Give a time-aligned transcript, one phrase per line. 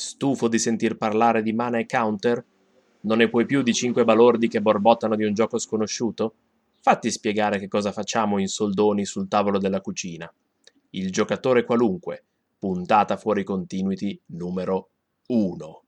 [0.00, 2.42] Stufo di sentir parlare di mana e counter?
[3.02, 6.36] Non ne puoi più di cinque balordi che borbottano di un gioco sconosciuto?
[6.80, 10.32] Fatti spiegare che cosa facciamo in soldoni sul tavolo della cucina.
[10.92, 12.24] Il giocatore qualunque,
[12.58, 14.88] puntata fuori continuity numero
[15.26, 15.82] 1.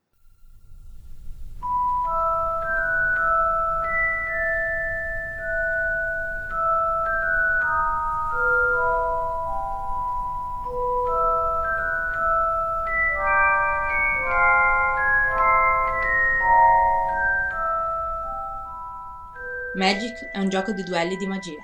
[20.30, 21.60] È un gioco di duelli di magia.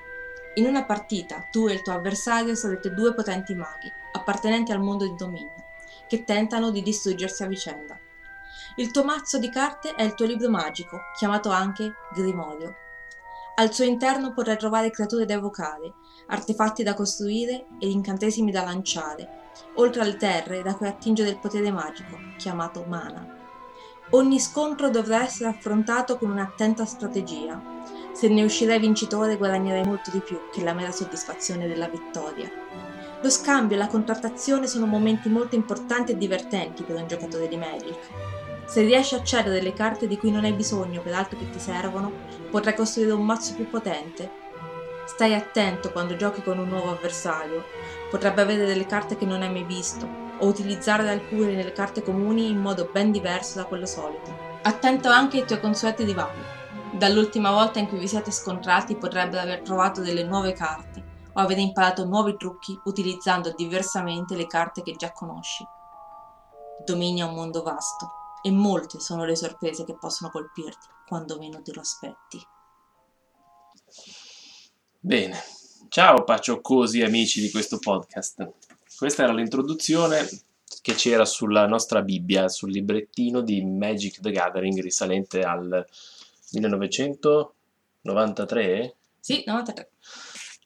[0.54, 5.06] In una partita, tu e il tuo avversario sarete due potenti maghi, appartenenti al mondo
[5.06, 5.54] di dominio,
[6.08, 7.98] che tentano di distruggersi a vicenda.
[8.76, 12.74] Il tuo mazzo di carte è il tuo libro magico, chiamato anche Grimorio.
[13.56, 15.92] Al suo interno potrai trovare creature da evocare,
[16.26, 19.28] artefatti da costruire ed incantesimi da lanciare,
[19.74, 23.36] oltre alle terre da cui attingere il potere magico, chiamato mana.
[24.10, 27.60] Ogni scontro dovrà essere affrontato con un'attenta strategia,
[28.18, 32.50] se ne uscirai vincitore guadagnerai molto di più che la mera soddisfazione della vittoria.
[33.22, 37.56] Lo scambio e la contrattazione sono momenti molto importanti e divertenti per un giocatore di
[37.56, 37.96] Magic.
[38.64, 41.60] Se riesci a cedere delle carte di cui non hai bisogno per altro che ti
[41.60, 42.10] servono,
[42.50, 44.28] potrai costruire un mazzo più potente.
[45.06, 47.66] Stai attento quando giochi con un nuovo avversario,
[48.10, 50.08] potrebbe avere delle carte che non hai mai visto,
[50.38, 54.36] o utilizzare alcune nelle carte comuni in modo ben diverso da quello solito.
[54.62, 56.57] Attento anche ai tuoi consueti rivali.
[56.92, 61.60] Dall'ultima volta in cui vi siete scontrati potrebbero aver trovato delle nuove carte o avere
[61.60, 65.64] imparato nuovi trucchi utilizzando diversamente le carte che già conosci.
[66.84, 68.10] Dominia un mondo vasto
[68.42, 72.40] e molte sono le sorprese che possono colpirti quando meno te lo aspetti.
[74.98, 75.36] Bene,
[75.88, 78.50] ciao pacioccosi amici di questo podcast.
[78.96, 80.26] Questa era l'introduzione
[80.82, 85.86] che c'era sulla nostra Bibbia, sul librettino di Magic the Gathering risalente al
[86.52, 88.96] 1993?
[89.20, 89.90] Sì, 93.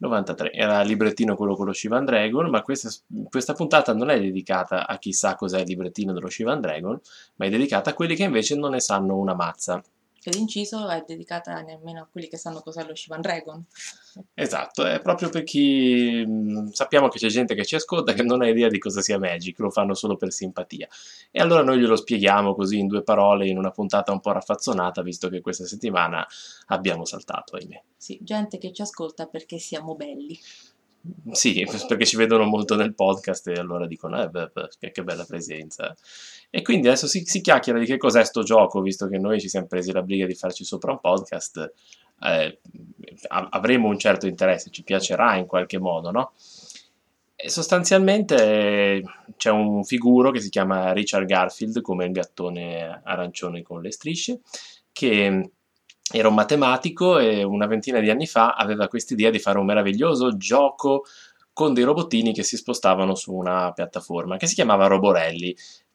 [0.03, 2.91] 93, era il librettino quello con lo Shivan Dragon, ma questa,
[3.29, 7.01] questa, puntata non è dedicata a chissà cos'è il librettino dello Shivan Dragon,
[7.37, 9.81] ma è dedicata a quelli che invece non ne sanno una mazza
[10.23, 13.67] che l'inciso è dedicata nemmeno a quelli che sanno cos'è lo Shivan Dragon.
[14.35, 18.41] Esatto, è proprio per chi mh, sappiamo che c'è gente che ci ascolta che non
[18.41, 20.87] ha idea di cosa sia Magic, lo fanno solo per simpatia.
[21.29, 25.03] E allora noi glielo spieghiamo così in due parole in una puntata un po' raffazzonata,
[25.03, 26.25] visto che questa settimana
[26.67, 27.83] abbiamo saltato, ahimè.
[27.97, 30.39] Sì, gente che ci ascolta perché siamo belli.
[31.33, 35.25] Sì, perché ci vedono molto nel podcast e allora dicono, eh, beh, beh, che bella
[35.25, 35.95] presenza.
[36.51, 39.49] E quindi adesso si, si, chiacchiera di che cos'è sto gioco, visto che noi ci
[39.49, 41.73] siamo presi la briga di farci sopra un podcast,
[42.21, 42.61] eh,
[43.29, 46.33] avremo un certo interesse, ci piacerà in qualche modo, no?
[47.35, 49.03] E sostanzialmente
[49.37, 54.41] c'è un figuro che si chiama Richard Garfield, come il gattone arancione con le strisce,
[54.93, 55.51] che
[56.11, 59.67] era un matematico e una ventina di anni fa aveva questa idea di fare un
[59.67, 61.05] meraviglioso gioco
[61.53, 65.55] con dei robottini che si spostavano su una piattaforma che si chiamava Roborelli,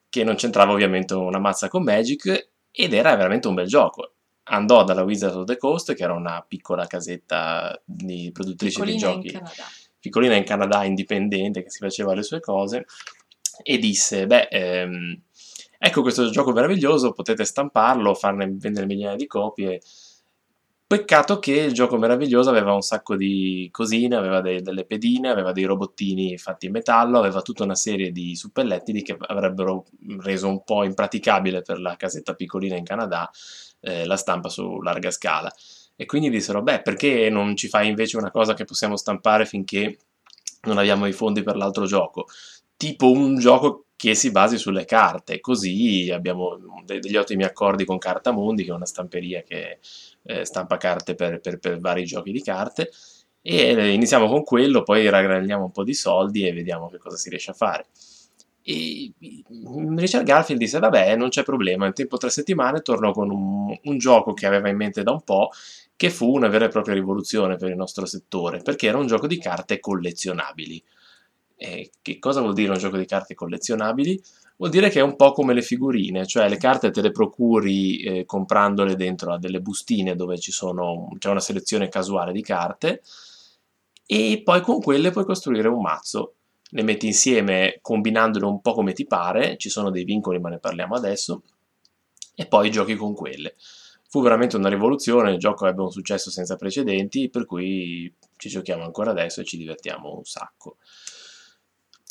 [0.09, 4.13] che non c'entrava ovviamente una mazza con Magic ed era veramente un bel gioco.
[4.50, 9.29] Andò dalla Wizard of the Coast, che era una piccola casetta di produttrice piccolina di
[9.29, 9.51] giochi, in
[10.00, 12.85] piccolina in Canada, indipendente, che si faceva le sue cose,
[13.63, 15.22] e disse, beh, ehm,
[15.77, 19.81] ecco questo gioco meraviglioso, potete stamparlo, farne vendere migliaia di copie,
[20.88, 25.51] Peccato che il gioco meraviglioso aveva un sacco di cosine, aveva dei, delle pedine, aveva
[25.51, 29.83] dei robottini fatti in metallo, aveva tutta una serie di suppellettili che avrebbero
[30.19, 33.29] reso un po' impraticabile per la casetta piccolina in Canada
[33.81, 35.53] eh, la stampa su larga scala.
[35.93, 39.97] E quindi dissero, beh, perché non ci fai invece una cosa che possiamo stampare finché
[40.61, 42.27] non abbiamo i fondi per l'altro gioco?
[42.77, 48.63] Tipo un gioco che si basi sulle carte, così abbiamo degli ottimi accordi con Cartamundi,
[48.63, 49.80] che è una stamperia che
[50.24, 52.91] eh, stampa carte per, per, per, vari giochi di carte
[53.41, 57.30] e iniziamo con quello, poi raggraniamo un po' di soldi e vediamo che cosa si
[57.30, 57.88] riesce a fare.
[58.62, 59.13] E
[59.96, 61.85] Richard Garfield disse: Vabbè, non c'è problema.
[61.85, 65.22] In tempo tre settimane tornò con un, un, gioco che aveva in mente da un
[65.22, 65.52] po',
[65.96, 69.26] che fu una vera e propria rivoluzione per il nostro settore, perché era un gioco
[69.26, 70.84] di carte collezionabili.
[71.57, 74.21] E che cosa vuol dire un gioco di carte collezionabili?
[74.57, 78.01] vuol dire che è un po' come le figurine, cioè le carte te le procuri
[78.01, 83.01] eh, comprandole dentro a delle bustine dove sono, c'è una selezione casuale di carte
[84.05, 86.33] e poi con quelle puoi costruire un mazzo.
[86.71, 90.59] Le metti insieme combinandole un po' come ti pare, ci sono dei vincoli ma ne
[90.59, 91.43] parliamo adesso,
[92.35, 93.55] e poi giochi con quelle.
[94.09, 98.83] Fu veramente una rivoluzione, il gioco ebbe un successo senza precedenti, per cui ci giochiamo
[98.83, 100.77] ancora adesso e ci divertiamo un sacco.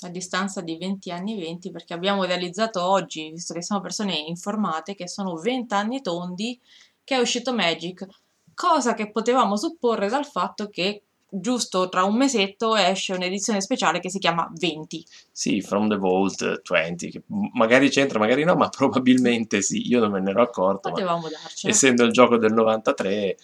[0.00, 4.94] A distanza di 20 anni 20 perché abbiamo realizzato oggi, visto che siamo persone informate,
[4.94, 6.60] che sono 20 anni tondi
[7.02, 8.06] che è uscito Magic,
[8.52, 14.10] cosa che potevamo supporre dal fatto che giusto tra un mesetto esce un'edizione speciale che
[14.10, 15.04] si chiama 20.
[15.30, 17.22] Sì, From the Vault 20, che
[17.52, 20.90] magari c'entra, magari no, ma probabilmente sì, io non me ne ero accorto.
[20.90, 21.72] Potevamo darcela.
[21.72, 23.36] Essendo il gioco del 93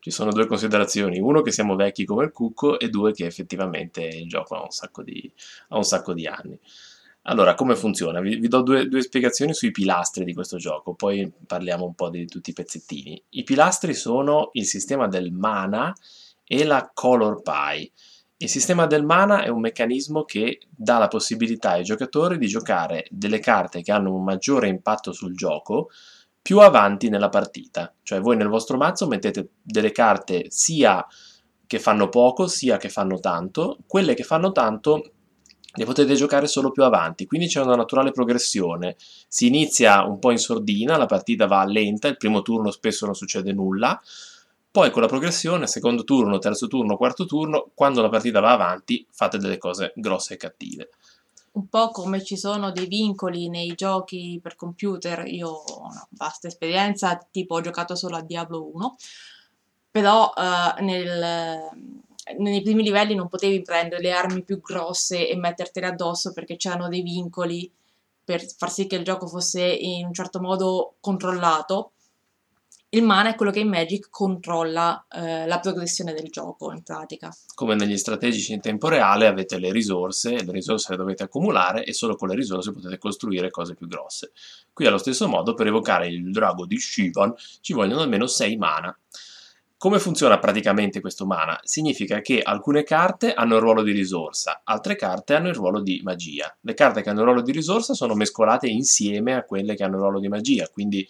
[0.00, 4.02] ci sono due considerazioni, uno che siamo vecchi come il cucco e due che effettivamente
[4.02, 5.30] il gioco ha un sacco di,
[5.68, 6.58] un sacco di anni.
[7.24, 8.20] Allora, come funziona?
[8.20, 12.08] Vi, vi do due, due, spiegazioni sui pilastri di questo gioco, poi parliamo un po'
[12.08, 13.22] di tutti i pezzettini.
[13.30, 15.94] I pilastri sono il sistema del mana
[16.44, 17.92] e la color pie.
[18.38, 23.06] Il sistema del mana è un meccanismo che dà la possibilità ai giocatori di giocare
[23.10, 25.90] delle carte che hanno un maggiore impatto sul gioco,
[26.42, 27.92] più avanti nella partita.
[28.02, 31.04] Cioè voi nel vostro mazzo mettete delle carte sia
[31.66, 33.78] che fanno poco, sia che fanno tanto.
[33.86, 35.12] Quelle che fanno tanto
[35.74, 38.96] le potete giocare solo più avanti, quindi c'è una naturale progressione.
[38.98, 43.14] Si inizia un po' in sordina, la partita va lenta, il primo turno spesso non
[43.14, 44.00] succede nulla.
[44.72, 49.06] Poi con la progressione, secondo turno, terzo turno, quarto turno, quando la partita va avanti,
[49.10, 50.90] fate delle cose grosse e cattive
[51.52, 56.48] un po' come ci sono dei vincoli nei giochi per computer, io ho una vasta
[56.48, 58.96] esperienza, tipo ho giocato solo a Diablo 1,
[59.90, 61.68] però uh, nel,
[62.38, 66.88] nei primi livelli non potevi prendere le armi più grosse e mettertele addosso perché c'erano
[66.88, 67.70] dei vincoli
[68.22, 71.92] per far sì che il gioco fosse in un certo modo controllato
[72.92, 77.32] il mana è quello che in Magic controlla eh, la progressione del gioco in pratica.
[77.54, 81.92] Come negli strategici in tempo reale avete le risorse, le risorse le dovete accumulare e
[81.92, 84.32] solo con le risorse potete costruire cose più grosse.
[84.72, 88.96] Qui allo stesso modo per evocare il drago di Shivan ci vogliono almeno 6 mana.
[89.76, 91.58] Come funziona praticamente questo mana?
[91.62, 96.00] Significa che alcune carte hanno il ruolo di risorsa, altre carte hanno il ruolo di
[96.02, 96.54] magia.
[96.60, 99.94] Le carte che hanno il ruolo di risorsa sono mescolate insieme a quelle che hanno
[99.94, 101.08] il ruolo di magia, quindi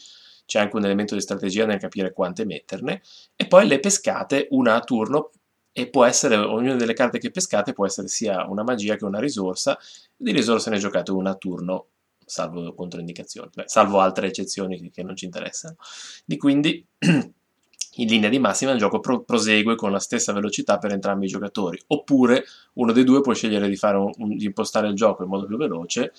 [0.50, 3.02] c'è anche un elemento di strategia nel capire quante metterne,
[3.36, 5.30] e poi le pescate una a turno
[5.70, 9.20] e può essere, ognuna delle carte che pescate può essere sia una magia che una
[9.20, 9.78] risorsa,
[10.16, 11.86] di risorse ne giocate una a turno,
[12.24, 15.76] salvo controindicazioni, Beh, salvo altre eccezioni che non ci interessano.
[16.24, 20.90] Di quindi in linea di massima il gioco pro- prosegue con la stessa velocità per
[20.90, 24.94] entrambi i giocatori, oppure uno dei due può scegliere di, un, un, di impostare il
[24.94, 26.12] gioco in modo più veloce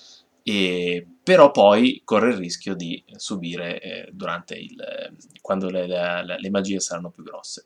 [0.43, 4.75] e, però poi corre il rischio di subire eh, durante il,
[5.41, 7.65] quando le, le, le, magie saranno più grosse.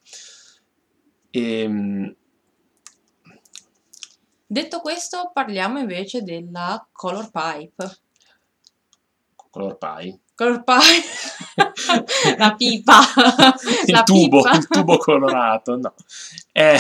[1.30, 2.16] E, ehm,
[4.48, 7.98] Detto questo, parliamo invece della color pipe.
[9.50, 10.19] Color pie?
[10.36, 11.01] Color pie?
[12.38, 13.00] la pipa.
[13.86, 14.58] il la tubo, pipa.
[14.58, 15.94] il tubo colorato, no.
[16.52, 16.78] Eh,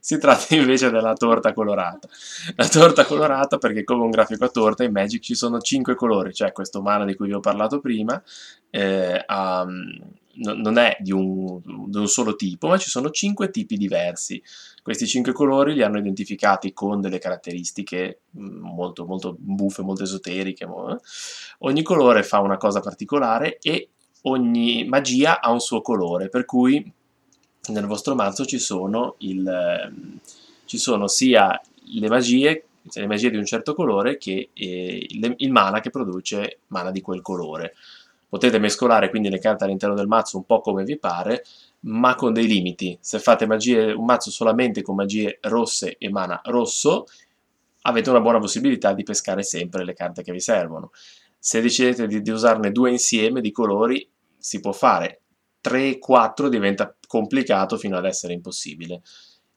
[0.00, 2.08] si tratta invece della torta colorata.
[2.54, 6.32] La torta colorata perché come un grafico a torta in Magic ci sono 5 colori,
[6.32, 8.22] cioè questo mana di cui vi ho parlato prima
[8.70, 9.98] eh, um,
[10.38, 14.42] non è di un, di un, solo tipo, ma ci sono 5 tipi diversi.
[14.82, 20.64] Questi 5 colori li hanno identificati con delle caratteristiche mm, molto, molto buffe, molto esoteriche.
[20.64, 20.96] Eh.
[21.60, 23.92] Ogni colore fa una cosa particolare e
[24.26, 26.92] ogni magia ha un suo colore, per cui
[27.68, 30.18] nel vostro mazzo ci sono, il, ehm,
[30.64, 31.60] ci sono sia
[31.98, 35.90] le magie, cioè le magie di un certo colore che eh, il, il mana che
[35.90, 37.74] produce mana di quel colore.
[38.28, 41.44] Potete mescolare quindi le carte all'interno del mazzo un po' come vi pare,
[41.80, 42.96] ma con dei limiti.
[43.00, 47.06] Se fate magie, un mazzo solamente con magie rosse e mana rosso,
[47.82, 50.90] avete una buona possibilità di pescare sempre le carte che vi servono.
[51.38, 54.06] Se decidete di, di usarne due insieme di colori,
[54.46, 55.22] si può fare.
[55.60, 59.02] 3-4 diventa complicato fino ad essere impossibile.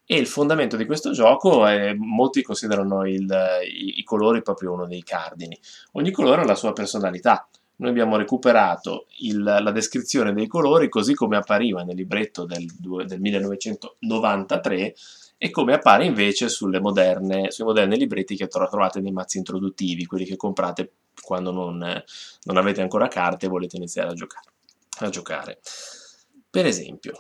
[0.04, 3.32] E il fondamento di questo gioco è, molti considerano il,
[3.72, 5.56] i, i, colori proprio uno dei cardini.
[5.92, 7.48] Ogni colore ha la sua personalità.
[7.76, 12.66] Noi abbiamo recuperato il, la descrizione dei colori così come appariva nel libretto del,
[13.06, 14.96] del 1993
[15.38, 16.48] e come appare invece
[16.82, 22.58] moderne, sui moderni libretti che trovate nei mazzi introduttivi, quelli che comprate quando non, non
[22.58, 24.48] avete ancora carte e volete iniziare a giocare.
[25.00, 25.60] A giocare.
[26.50, 27.14] Per esempio,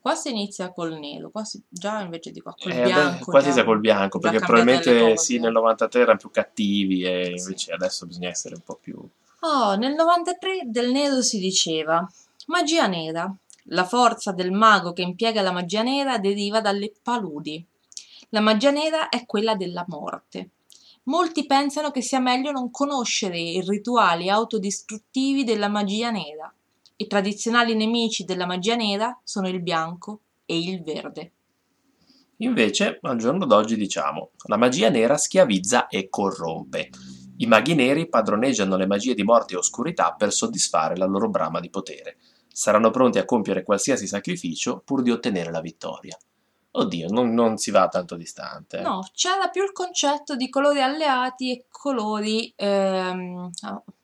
[0.00, 3.30] Qua si inizia col nero, qua si, già invece di qua col eh, bianco.
[3.30, 7.66] Qua si inizia col bianco, perché probabilmente sì, nel 93 erano più cattivi e invece
[7.66, 7.70] sì.
[7.70, 8.96] adesso bisogna essere un po' più...
[9.40, 12.10] Oh, nel 93 del nero si diceva
[12.46, 13.30] magia nera.
[13.64, 17.62] La forza del mago che impiega la magia nera deriva dalle paludi.
[18.30, 20.48] La magia nera è quella della morte.
[21.04, 26.50] Molti pensano che sia meglio non conoscere i rituali autodistruttivi della magia nera
[27.00, 31.32] i tradizionali nemici della magia nera sono il bianco e il verde.
[32.38, 36.90] Invece, al giorno d'oggi diciamo, la magia nera schiavizza e corrompe.
[37.38, 41.58] I maghi neri padroneggiano le magie di morte e oscurità per soddisfare la loro brama
[41.58, 42.18] di potere.
[42.52, 46.18] Saranno pronti a compiere qualsiasi sacrificio pur di ottenere la vittoria.
[46.72, 48.78] Oddio, non, non si va tanto distante.
[48.78, 48.82] eh.
[48.82, 53.50] No, c'era più il concetto di colori alleati e colori ehm,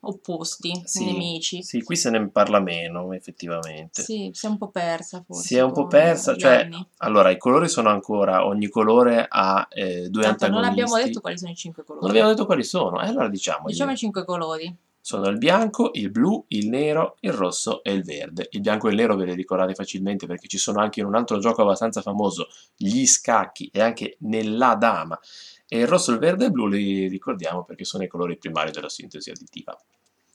[0.01, 1.63] opposti, Sì, nemici.
[1.63, 4.01] Sì, qui se ne parla meno, effettivamente.
[4.01, 5.47] Sì, si è un po' persa forse.
[5.47, 6.85] Si è un po' persa, cioè, anni.
[6.97, 10.69] allora, i colori sono ancora, ogni colore ha eh, due Tanto non antagonisti.
[10.81, 12.01] abbiamo detto quali sono i cinque colori.
[12.05, 13.67] Non abbiamo detto quali sono, e allora diciamo.
[13.67, 14.75] Diciamo i cinque colori.
[15.07, 18.49] Sono il bianco, il blu, il nero, il rosso e il verde.
[18.51, 21.15] Il bianco e il nero ve li ricordate facilmente perché ci sono anche in un
[21.15, 25.17] altro gioco abbastanza famoso, gli scacchi, e anche nella dama.
[25.65, 28.71] E il rosso, il verde e il blu li ricordiamo perché sono i colori primari
[28.71, 29.79] della sintesi additiva.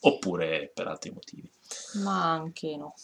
[0.01, 1.51] Oppure per altri motivi.
[2.03, 2.95] Ma anche no.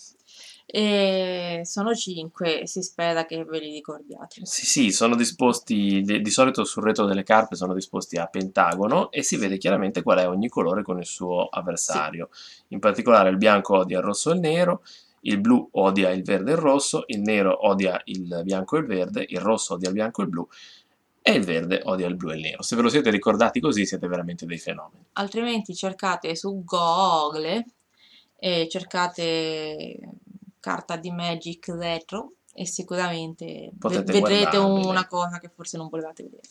[0.70, 4.44] E sono cinque, si spera che ve li ricordiate.
[4.44, 9.10] Sì, sì, sono disposti, di, di solito sul retro delle carte sono disposti a pentagono
[9.10, 12.28] e si vede chiaramente qual è ogni colore con il suo avversario.
[12.68, 14.82] In particolare il bianco odia il rosso e il nero,
[15.20, 18.86] il blu odia il verde e il rosso, il nero odia il bianco e il
[18.86, 20.48] verde, il rosso odia il bianco e il blu
[21.22, 22.62] e il verde odia il blu e il nero.
[22.62, 25.02] Se ve lo siete ricordati così siete veramente dei fenomeni.
[25.14, 27.64] Altrimenti cercate su Google
[28.36, 29.98] e cercate
[30.60, 34.88] carta di Magic Retro e sicuramente Potete vedrete guardarvele.
[34.88, 36.42] una cosa che forse non volevate vedere.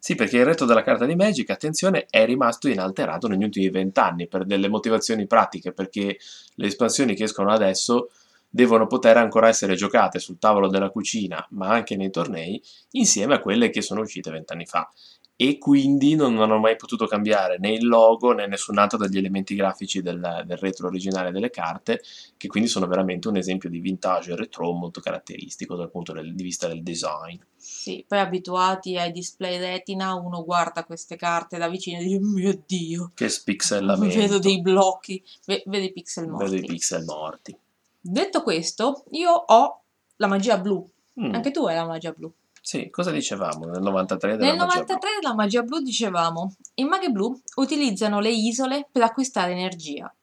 [0.00, 4.26] Sì, perché il retro della carta di Magic, attenzione, è rimasto inalterato negli ultimi vent'anni
[4.26, 6.18] per delle motivazioni pratiche, perché
[6.54, 8.10] le espansioni che escono adesso
[8.50, 12.60] devono poter ancora essere giocate sul tavolo della cucina, ma anche nei tornei,
[12.90, 14.90] insieme a quelle che sono uscite vent'anni fa.
[15.34, 19.54] E quindi non hanno mai potuto cambiare né il logo né nessun altro degli elementi
[19.56, 22.00] grafici del, del retro originale delle carte,
[22.36, 26.42] che quindi sono veramente un esempio di vintage e retro molto caratteristico dal punto di
[26.42, 27.36] vista del design.
[27.56, 32.62] Sì, poi abituati ai display retina, uno guarda queste carte da vicino e dice: Mio
[32.64, 34.14] Dio, Che spixellamento.
[34.14, 36.44] vedo dei blocchi, ve- vedo i pixel morti.
[36.50, 37.56] Vedo i pixel morti.
[38.00, 39.80] Detto questo, io ho
[40.16, 40.88] la magia blu.
[41.20, 42.32] Mm, Anche tu hai la magia blu.
[42.64, 47.10] Sì, cosa dicevamo nel 93 della Nel magia 93 della magia blu dicevamo, i maghi
[47.10, 50.14] blu utilizzano le isole per acquistare energia.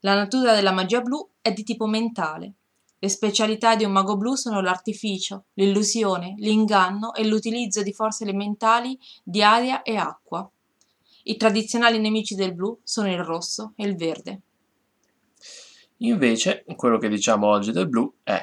[0.00, 2.54] La natura della magia blu è di tipo mentale.
[2.98, 8.98] Le specialità di un mago blu sono l'artificio, l'illusione, l'inganno e l'utilizzo di forze elementali
[9.22, 10.50] di aria e acqua.
[11.22, 14.40] I tradizionali nemici del blu sono il rosso e il verde.
[15.98, 18.40] Invece, quello che diciamo oggi del blu è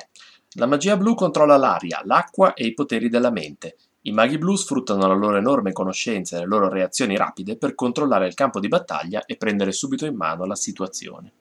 [0.56, 3.78] la magia blu controlla l'aria, l'acqua e i poteri della mente.
[4.02, 8.28] I maghi blu sfruttano la loro enorme conoscenza e le loro reazioni rapide per controllare
[8.28, 11.32] il campo di battaglia e prendere subito in mano la situazione.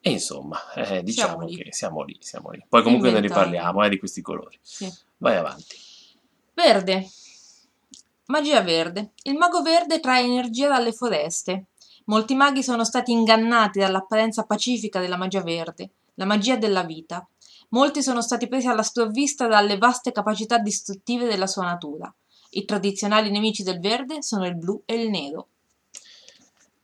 [0.00, 2.64] E insomma, eh, diciamo Siamo che siamo lì, siamo lì.
[2.68, 3.44] Poi comunque ne Inventare.
[3.44, 4.58] riparliamo eh, di questi colori.
[4.60, 4.92] Sì.
[5.18, 5.76] Vai avanti.
[6.54, 7.08] Verde.
[8.26, 9.12] Magia verde.
[9.22, 11.66] Il mago verde trae energia dalle foreste.
[12.06, 17.26] Molti maghi sono stati ingannati dall'apparenza pacifica della magia verde, la magia della vita.
[17.72, 22.14] Molti sono stati presi alla sprovvista dalle vaste capacità distruttive della sua natura.
[22.50, 25.48] I tradizionali nemici del verde sono il blu e il nero.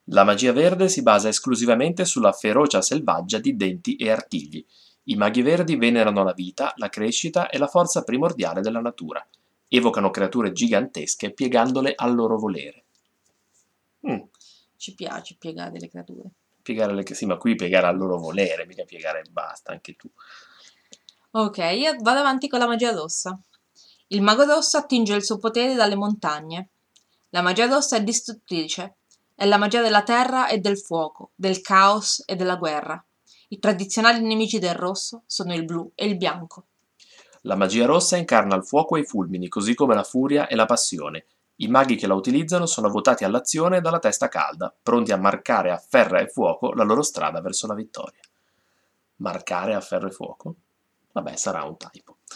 [0.04, 4.64] La magia verde si basa esclusivamente sulla ferocia selvaggia di denti e artigli.
[5.04, 9.26] I maghi verdi venerano la vita, la crescita e la forza primordiale della natura.
[9.68, 12.84] Evocano creature gigantesche piegandole al loro volere.
[14.08, 14.22] Mm,
[14.76, 16.30] Ci piace piegare le creature.
[16.62, 17.04] piegare le...
[17.14, 20.10] Sì, ma qui piegare al loro volere, mica piegare e basta, anche tu.
[21.30, 23.38] Ok, io vado avanti con la magia rossa.
[24.08, 26.70] Il mago rosso attinge il suo potere dalle montagne.
[27.30, 28.96] La magia rossa è distruttrice.
[29.34, 33.04] È la magia della terra e del fuoco, del caos e della guerra.
[33.48, 36.68] I tradizionali nemici del rosso sono il blu e il bianco.
[37.42, 40.64] La magia rossa incarna il fuoco e i fulmini, così come la furia e la
[40.64, 41.26] passione.
[41.56, 45.76] I maghi che la utilizzano sono votati all'azione dalla testa calda, pronti a marcare a
[45.76, 48.20] ferro e fuoco la loro strada verso la vittoria.
[49.16, 50.54] Marcare a ferro e fuoco?
[51.12, 52.16] Vabbè, sarà un typo.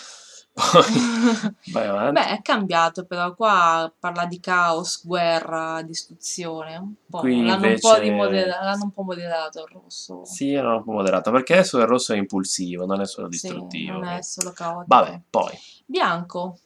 [0.54, 0.84] Poi,
[1.72, 2.20] vai avanti.
[2.20, 6.76] Beh, è cambiato però, qua parla di caos, guerra, distruzione.
[6.76, 7.20] Un po'.
[7.20, 10.24] Qui L'hanno, un po l'hanno un moderato il rosso.
[10.26, 13.46] Sì, era un po' moderato, perché adesso il rosso è impulsivo, non è solo Sì,
[13.48, 13.92] distruttivo.
[13.94, 14.84] non è solo caotico.
[14.88, 15.52] Vabbè, poi,
[15.86, 16.58] Bianco.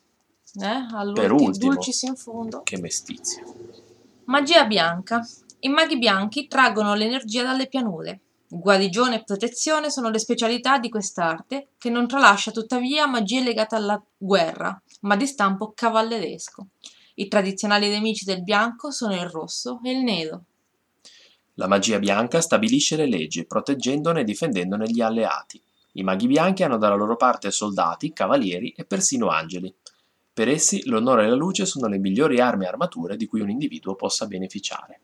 [0.59, 1.13] Eh?
[1.13, 1.73] Per ultimo.
[1.75, 2.63] dulcis in fondo.
[2.63, 3.43] che mestizia.
[4.25, 5.25] Magia bianca.
[5.61, 8.21] I maghi bianchi traggono l'energia dalle pianure.
[8.49, 14.00] Guarigione e protezione sono le specialità di quest'arte, che non tralascia tuttavia magie legate alla
[14.17, 16.69] guerra, ma di stampo cavalleresco.
[17.15, 20.45] I tradizionali nemici del bianco sono il rosso e il nero.
[21.55, 25.61] La magia bianca stabilisce le leggi, proteggendone e difendendone gli alleati.
[25.93, 29.75] I maghi bianchi hanno dalla loro parte soldati, cavalieri e persino angeli.
[30.33, 33.50] Per essi l'onore e la luce sono le migliori armi e armature di cui un
[33.50, 35.00] individuo possa beneficiare.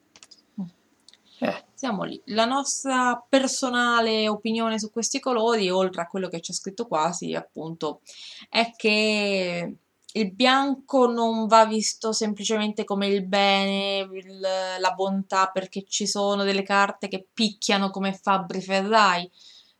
[1.42, 1.64] Eh.
[1.74, 2.20] Siamo lì.
[2.26, 8.02] La nostra personale opinione su questi colori, oltre a quello che c'è scritto quasi, appunto,
[8.48, 9.76] è che
[10.12, 14.40] il bianco non va visto semplicemente come il bene, il,
[14.78, 19.28] la bontà, perché ci sono delle carte che picchiano come Fabbri Ferrai.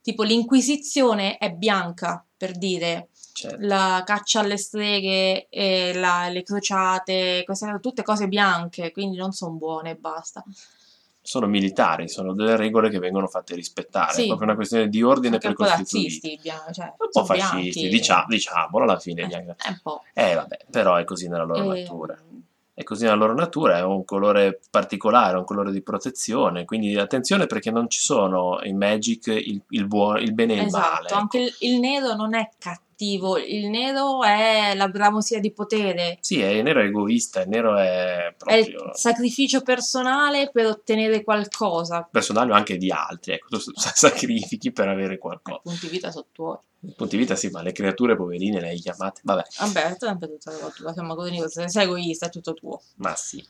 [0.01, 3.07] Tipo l'Inquisizione è bianca, per dire.
[3.31, 3.57] Certo.
[3.61, 5.47] La caccia alle streghe
[5.93, 10.43] la, le crociate, queste sono tutte cose bianche, quindi non sono buone e basta
[11.25, 14.23] sono militari, sono delle regole che vengono fatte rispettare, sì.
[14.23, 16.27] è proprio una questione di ordine precostituito.
[16.73, 19.23] Cioè, un po' fascisti, diciamo, diciamolo alla fine.
[19.23, 20.03] Eh, un po'.
[20.13, 21.79] Eh vabbè, però è così nella loro e...
[21.79, 22.19] natura.
[22.75, 27.45] È così nella loro natura, è un colore particolare, un colore di protezione, quindi attenzione
[27.45, 31.05] perché non ci sono in Magic il, il, buono, il bene e esatto, il male.
[31.05, 35.51] Esatto, anche il, il nero non è cattivo cattivo, il nero è la bramosia di
[35.51, 36.17] potere.
[36.21, 38.57] Sì, il nero è egoista, il nero è proprio...
[38.57, 42.07] È il sacrificio personale per ottenere qualcosa.
[42.09, 45.61] Personale o anche di altri, ecco, tu sacrifichi per avere qualcosa.
[45.63, 46.57] Punti vita sono tuoi.
[46.85, 49.43] I punti vita sì, ma le creature poverine le hai chiamate, vabbè.
[49.59, 52.81] Vabbè, è sempre tutta la siamo così, sei egoista, è tutto tuo.
[52.97, 53.43] Ma sì.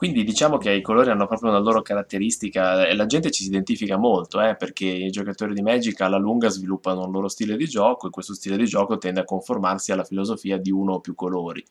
[0.00, 3.50] Quindi diciamo che i colori hanno proprio una loro caratteristica e la gente ci si
[3.50, 7.66] identifica molto, eh, perché i giocatori di Magic alla lunga sviluppano un loro stile di
[7.66, 11.14] gioco e questo stile di gioco tende a conformarsi alla filosofia di uno o più
[11.14, 11.62] colori.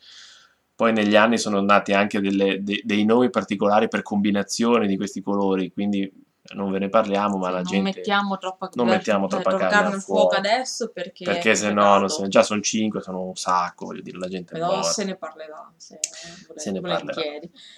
[0.76, 5.24] Poi negli anni sono nati anche delle, de, dei nomi particolari per combinazione di questi
[5.24, 6.08] colori, quindi
[6.56, 7.98] non ve ne parliamo, ma la non gente...
[7.98, 11.24] Mettiamo troppa, non mettiamo troppa carne al fuoco adesso perché...
[11.24, 14.54] Perché se no, se, già sono cinque, sono un sacco, voglio dire, la gente...
[14.54, 16.00] Però se ne parlerà, se,
[16.48, 17.22] vole, se ne parlerà.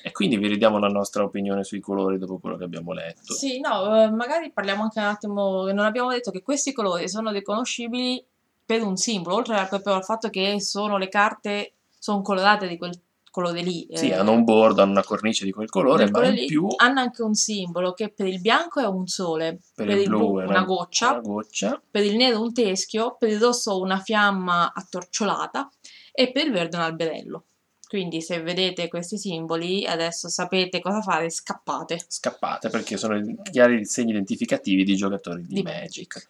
[0.03, 3.33] E quindi vi ridiamo la nostra opinione sui colori dopo quello che abbiamo letto.
[3.33, 7.31] Sì, no, eh, magari parliamo anche un attimo, non abbiamo detto che questi colori sono
[7.31, 8.23] riconoscibili
[8.65, 12.97] per un simbolo, oltre al fatto che sono le carte, sono colorate di quel
[13.31, 13.87] colore lì.
[13.91, 16.67] Sì, eh, hanno un bordo, hanno una cornice di quel colore, ma in più...
[16.75, 20.39] Hanno anche un simbolo che per il bianco è un sole, per, per il blu,
[20.39, 24.71] è una, goccia, una goccia, per il nero un teschio, per il rosso una fiamma
[24.73, 25.69] attorciolata
[26.11, 27.45] e per il verde un alberello.
[27.87, 32.01] Quindi se vedete questi simboli adesso sapete cosa fare, scappate.
[32.07, 36.15] Scappate perché sono i chiari segni identificativi di giocatori di, di Magic.
[36.15, 36.27] Magic.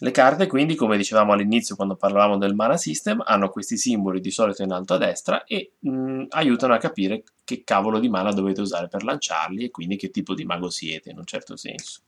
[0.00, 4.30] Le carte quindi, come dicevamo all'inizio quando parlavamo del mana system, hanno questi simboli di
[4.30, 8.30] solito in alto a destra e mh, mm, aiutano a capire che cavolo di mana
[8.30, 12.02] dovete usare per lanciarli e quindi che tipo di mago siete in un certo senso.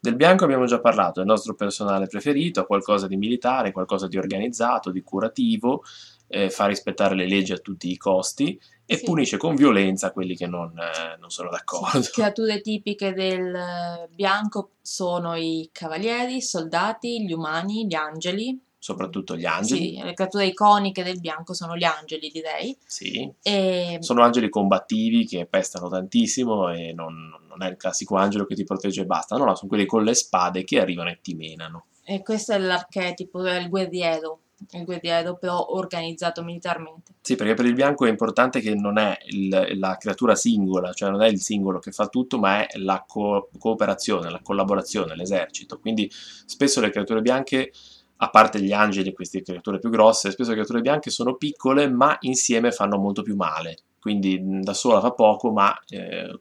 [0.00, 4.16] Del bianco abbiamo già parlato, è il nostro personale preferito, qualcosa di militare, qualcosa di
[4.16, 5.82] organizzato, di curativo,
[6.28, 8.58] eh, fa rispettare le leggi a tutti i costi
[8.90, 9.04] e sì.
[9.04, 12.00] punisce con violenza quelli che non, eh, non sono d'accordo.
[12.00, 12.10] Sì.
[12.12, 18.58] Creature tipiche del bianco sono i cavalieri, i soldati, gli umani, gli angeli.
[18.78, 19.96] Soprattutto gli angeli.
[19.96, 22.74] Sì, le creature iconiche del bianco sono gli angeli, direi.
[22.86, 23.30] Sì.
[23.42, 23.98] E...
[24.00, 27.14] Sono angeli combattivi che pestano tantissimo e non,
[27.46, 29.36] non, è il classico angelo che ti protegge e basta.
[29.36, 31.88] No, no, sono quelli con le spade che arrivano e ti menano.
[32.04, 34.40] E questo è l'archetipo, è il guerriero
[34.72, 37.14] il guerriero però organizzato militarmente.
[37.20, 41.10] Sì, perché per il bianco è importante che non è il, la creatura singola, cioè
[41.10, 45.78] non è il singolo che fa tutto, ma è la co- cooperazione, la collaborazione, l'esercito.
[45.78, 47.72] Quindi spesso le creature bianche,
[48.16, 52.16] a parte gli angeli queste creature più grosse, spesso le creature bianche sono piccole, ma
[52.20, 53.78] insieme fanno molto più male.
[54.00, 56.40] Quindi da sola fa poco, ma eh,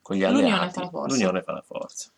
[0.00, 1.14] con gli alleati l'unione fa la forza.
[1.14, 2.10] L'unione fa la forza.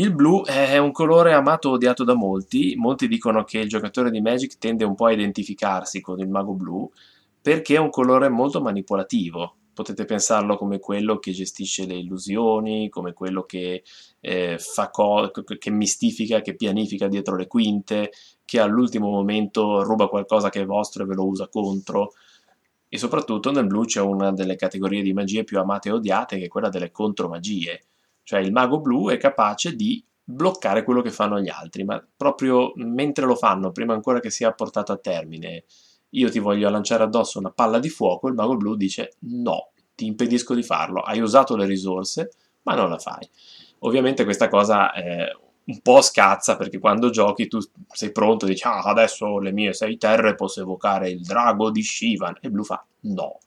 [0.00, 4.10] Il blu è un colore amato o odiato da molti, molti dicono che il giocatore
[4.10, 6.90] di Magic tende un po' a identificarsi con il mago blu
[7.38, 9.56] perché è un colore molto manipolativo.
[9.74, 13.82] Potete pensarlo come quello che gestisce le illusioni, come quello che,
[14.20, 18.10] eh, fa co- che mistifica, che pianifica dietro le quinte,
[18.46, 22.14] che all'ultimo momento ruba qualcosa che è vostro e ve lo usa contro.
[22.88, 26.46] E soprattutto nel blu c'è una delle categorie di magie più amate e odiate, che
[26.46, 27.82] è quella delle contromagie
[28.22, 32.72] cioè il mago blu è capace di bloccare quello che fanno gli altri, ma proprio
[32.76, 35.64] mentre lo fanno, prima ancora che sia portato a termine,
[36.10, 40.06] io ti voglio lanciare addosso una palla di fuoco, il mago blu dice no, ti
[40.06, 42.30] impedisco di farlo, hai usato le risorse,
[42.62, 43.28] ma non la fai.
[43.80, 48.80] Ovviamente questa cosa eh, un po' scazza perché quando giochi tu sei pronto dici ah
[48.82, 52.38] adesso le mie sei terre posso evocare il drago di Shivan.
[52.40, 53.38] E Blu fa no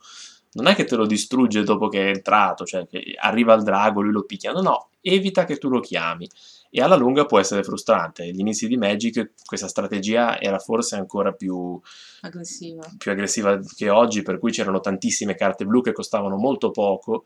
[0.54, 4.02] non è che te lo distrugge dopo che è entrato, cioè che arriva il drago,
[4.02, 6.30] lui lo picchia, no, no, evita che tu lo chiami.
[6.76, 8.24] E alla lunga può essere frustrante.
[8.24, 11.80] Agli inizi di Magic questa strategia era forse ancora più
[12.22, 12.84] aggressiva.
[12.98, 17.26] più aggressiva che oggi, per cui c'erano tantissime carte blu che costavano molto poco.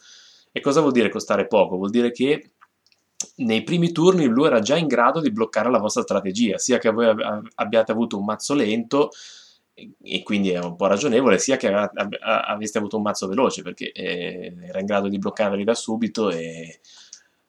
[0.52, 1.78] E cosa vuol dire costare poco?
[1.78, 2.52] Vuol dire che
[3.38, 6.78] nei primi turni il blu era già in grado di bloccare la vostra strategia, sia
[6.78, 7.08] che voi
[7.56, 9.12] abbiate avuto un mazzo lento
[10.02, 14.56] e quindi è un po' ragionevole, sia che aveste avuto un mazzo veloce perché eh,
[14.62, 16.80] era in grado di bloccarli da subito e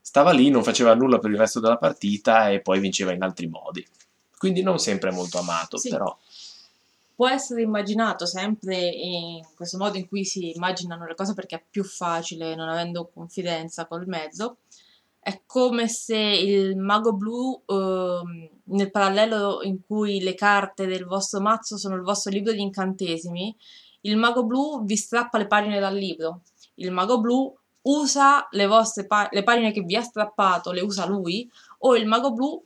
[0.01, 3.47] stava lì, non faceva nulla per il resto della partita e poi vinceva in altri
[3.47, 3.87] modi.
[4.37, 5.89] Quindi non sempre molto amato, sì.
[5.89, 6.17] però
[7.19, 11.63] può essere immaginato sempre in questo modo in cui si immaginano le cose perché è
[11.69, 14.59] più facile non avendo confidenza col mezzo.
[15.21, 21.41] È come se il mago blu, eh, nel parallelo in cui le carte del vostro
[21.41, 23.55] mazzo sono il vostro libro di incantesimi,
[24.03, 26.43] il mago blu vi strappa le pagine dal libro.
[26.77, 31.07] Il mago blu usa le vostre pa- le pagine che vi ha strappato, le usa
[31.07, 31.49] lui,
[31.81, 32.65] o il mago blu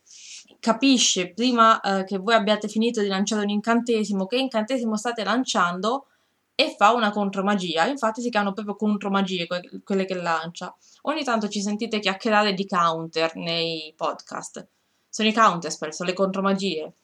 [0.59, 6.07] capisce prima eh, che voi abbiate finito di lanciare un incantesimo che incantesimo state lanciando
[6.55, 7.87] e fa una contromagia.
[7.87, 10.75] Infatti si chiamano proprio contromagie que- quelle che lancia.
[11.03, 14.67] Ogni tanto ci sentite chiacchierare di counter nei podcast.
[15.09, 16.95] Sono i counterspell, sono le contromagie.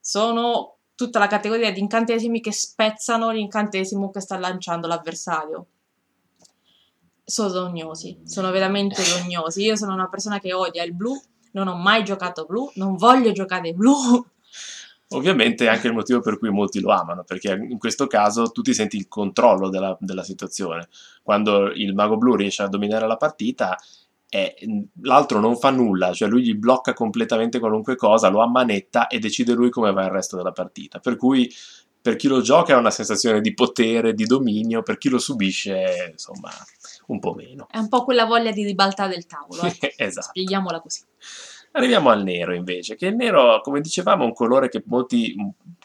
[0.00, 5.66] Sono tutta la categoria di incantesimi che spezzano l'incantesimo che sta lanciando l'avversario.
[7.24, 9.62] Sono rognosi, sono veramente rognosi.
[9.62, 11.18] Io sono una persona che odia il blu
[11.54, 13.92] non ho mai giocato blu, non voglio giocare blu.
[15.16, 18.62] Ovviamente è anche il motivo per cui molti lo amano, perché in questo caso tu
[18.62, 20.88] ti senti il controllo della, della situazione.
[21.22, 23.76] Quando il mago blu riesce a dominare la partita,
[24.28, 24.54] eh,
[25.02, 29.52] l'altro non fa nulla, cioè lui gli blocca completamente qualunque cosa, lo ammanetta e decide
[29.52, 30.98] lui come va il resto della partita.
[30.98, 31.48] Per cui
[32.04, 36.10] per chi lo gioca è una sensazione di potere, di dominio, per chi lo subisce,
[36.10, 36.50] insomma,
[37.06, 37.66] un po' meno.
[37.70, 39.62] È un po' quella voglia di ribaltare il tavolo.
[39.62, 39.94] Eh?
[39.96, 40.26] esatto.
[40.28, 41.00] Spieghiamola così.
[41.76, 45.34] Arriviamo al nero invece, che il nero, come dicevamo, è un colore che molti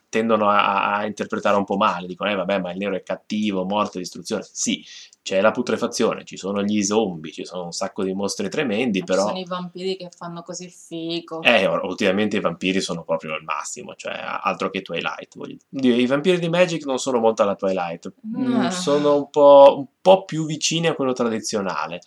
[0.08, 3.63] tendono a, a interpretare un po' male, dicono, eh vabbè, ma il nero è cattivo,
[3.63, 4.43] morte, distruzione.
[4.52, 4.84] Sì,
[5.23, 9.21] c'è la putrefazione, ci sono gli zombie, ci sono un sacco di mostri tremendi, però...
[9.21, 11.41] Ci sono i vampiri che fanno così figo.
[11.41, 15.38] Eh, ultimamente i vampiri sono proprio il massimo, cioè altro che Twilight.
[15.69, 18.67] Dire, I vampiri di Magic non sono molto alla Twilight, mm.
[18.67, 22.02] sono un po', un po', più vicini a quello tradizionale.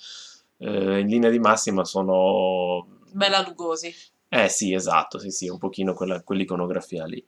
[0.58, 3.94] Eh, in linea di massima sono Bella Lugosi.
[4.28, 7.24] Eh sì, esatto, sì, sì, un pochino quella, quell'iconografia lì.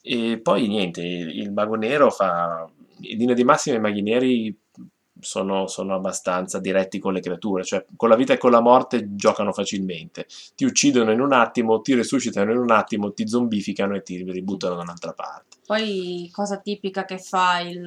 [0.00, 2.70] E poi niente, il, mago nero fa...
[2.98, 4.58] In linea di massima i maghi neri
[5.20, 9.14] sono, sono, abbastanza diretti con le creature, cioè con la vita e con la morte
[9.14, 10.26] giocano facilmente.
[10.54, 14.76] Ti uccidono in un attimo, ti resuscitano in un attimo, ti zombificano e ti ributtano
[14.76, 15.56] da un'altra parte.
[15.66, 17.84] Poi cosa tipica che fa il,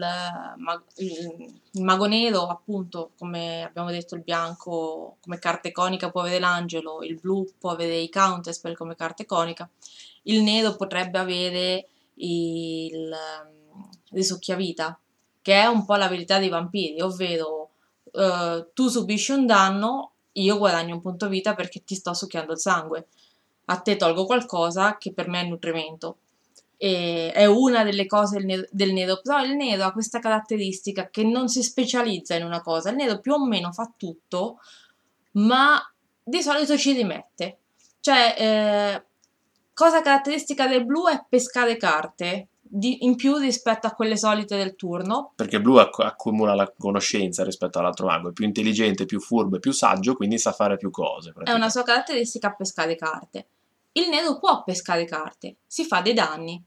[0.98, 7.04] il, mago nero, appunto, come abbiamo detto, il bianco come carta iconica può avere l'angelo,
[7.04, 9.70] il blu può avere i counterspell come carta iconica,
[10.24, 13.15] il nero potrebbe avere il,
[14.12, 15.00] il vita
[15.41, 17.69] che è un po' la verità dei vampiri, ovvero
[18.12, 22.60] uh, tu subisci un danno, io guadagno un punto vita perché ti sto succhiando il
[22.60, 23.08] sangue.
[23.65, 26.17] A te tolgo qualcosa che per me è nutrimento.
[26.78, 31.49] E è una delle cose del nero, però il nero ha questa caratteristica che non
[31.49, 32.89] si specializza in una cosa.
[32.89, 34.60] Il nero più o meno fa tutto,
[35.34, 35.80] ma
[36.23, 37.58] di solito ci rimette.
[37.99, 39.04] Cioè, eh,
[39.73, 44.75] cosa caratteristica del blu è pescare carte di, in più rispetto a quelle solite del
[44.75, 45.32] turno.
[45.36, 49.60] Perché blu acc- accumula la conoscenza rispetto all'altro mago, è più intelligente, più furbo, è
[49.60, 51.34] più saggio, quindi sa fare più cose.
[51.43, 53.47] È una sua caratteristica pescare carte.
[53.93, 56.63] Il nero può pescare carte, si fa dei danni.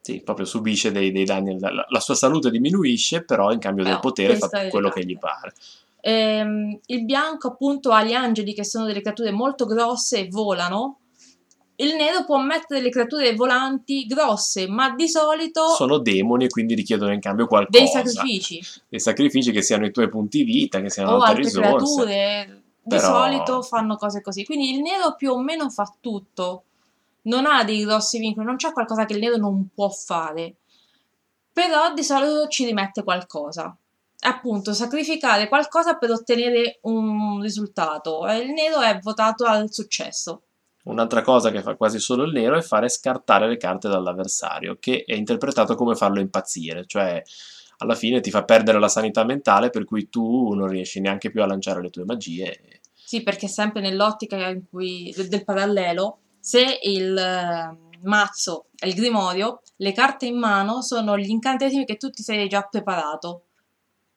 [0.00, 3.98] Sì, proprio subisce dei, dei danni, la, la, sua salute diminuisce, però in cambio del
[3.98, 5.52] potere fa quello che gli pare.
[6.00, 11.00] Ehm, il bianco appunto ha gli angeli che sono delle creature molto grosse e volano,
[11.76, 15.68] il nero può mettere le creature volanti grosse, ma di solito...
[15.68, 17.78] Sono demoni e quindi richiedono in cambio qualcosa.
[17.78, 18.62] Dei sacrifici.
[18.88, 21.68] Dei sacrifici che siano i tuoi punti vita, che siano o altre risorse.
[21.68, 22.62] creature.
[22.82, 23.06] Di Però...
[23.06, 24.44] solito fanno cose così.
[24.44, 26.62] Quindi il nero più o meno fa tutto.
[27.22, 30.54] Non ha dei grossi vincoli, non c'è qualcosa che il nero non può fare.
[31.52, 33.76] Però di solito ci rimette qualcosa
[34.20, 38.26] appunto sacrificare qualcosa per ottenere un risultato.
[38.26, 40.42] Il nero è votato al successo.
[40.86, 45.04] Un'altra cosa che fa quasi solo il nero è fare scartare le carte dall'avversario, che
[45.04, 47.20] è interpretato come farlo impazzire, cioè
[47.78, 51.42] alla fine ti fa perdere la sanità mentale per cui tu non riesci neanche più
[51.42, 52.80] a lanciare le tue magie.
[52.92, 59.92] Sì, perché sempre nell'ottica cui, del, parallelo, se il eh, mazzo è il grimorio, le
[59.92, 63.45] carte in mano sono gli incantesimi che tu ti sei già preparato.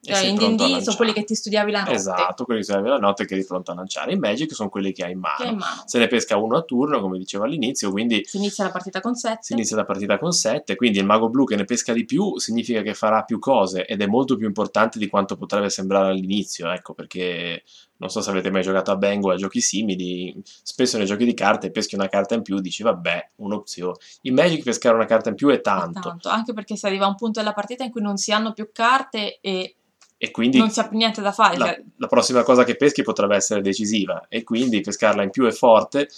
[0.01, 1.93] Cioè, in D&D sono quelli che ti studiavi la notte.
[1.93, 4.13] Esatto, quelli che studiavi la notte che eri pronto a lanciare.
[4.13, 5.43] In Magic sono quelli che hai in mano.
[5.43, 5.83] in mano.
[5.85, 8.23] Se ne pesca uno a turno, come dicevo all'inizio, quindi...
[8.25, 9.39] Si inizia la partita con 7.
[9.41, 12.38] Si inizia la partita con 7, quindi il mago blu che ne pesca di più
[12.39, 16.71] significa che farà più cose ed è molto più importante di quanto potrebbe sembrare all'inizio,
[16.71, 17.63] ecco, perché
[17.97, 21.25] non so se avete mai giocato a Bengo o a giochi simili, spesso nei giochi
[21.25, 23.97] di carte peschi una carta in più, dici vabbè, un'opzione.
[24.21, 25.99] In Magic pescare una carta in più è tanto.
[25.99, 26.29] tanto.
[26.29, 28.69] Anche perché si arriva a un punto della partita in cui non si hanno più
[28.71, 29.75] carte e,
[30.21, 31.58] e quindi non ha più niente da fare.
[31.58, 34.25] La, cioè, la prossima cosa che peschi potrebbe essere decisiva.
[34.27, 36.10] E quindi pescarla in più è forte.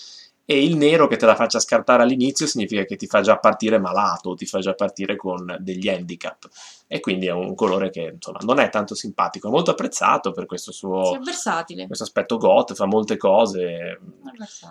[0.43, 3.77] E il nero che te la faccia scartare all'inizio significa che ti fa già partire
[3.77, 6.49] malato, ti fa già partire con degli handicap.
[6.87, 10.47] E quindi è un colore che insomma non è tanto simpatico, è molto apprezzato per
[10.47, 11.11] questo suo
[11.85, 13.99] questo aspetto goth, fa molte cose,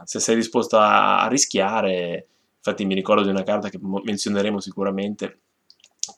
[0.05, 4.59] se sei disposto a, a rischiare, infatti mi ricordo di una carta che mo- menzioneremo
[4.59, 5.39] sicuramente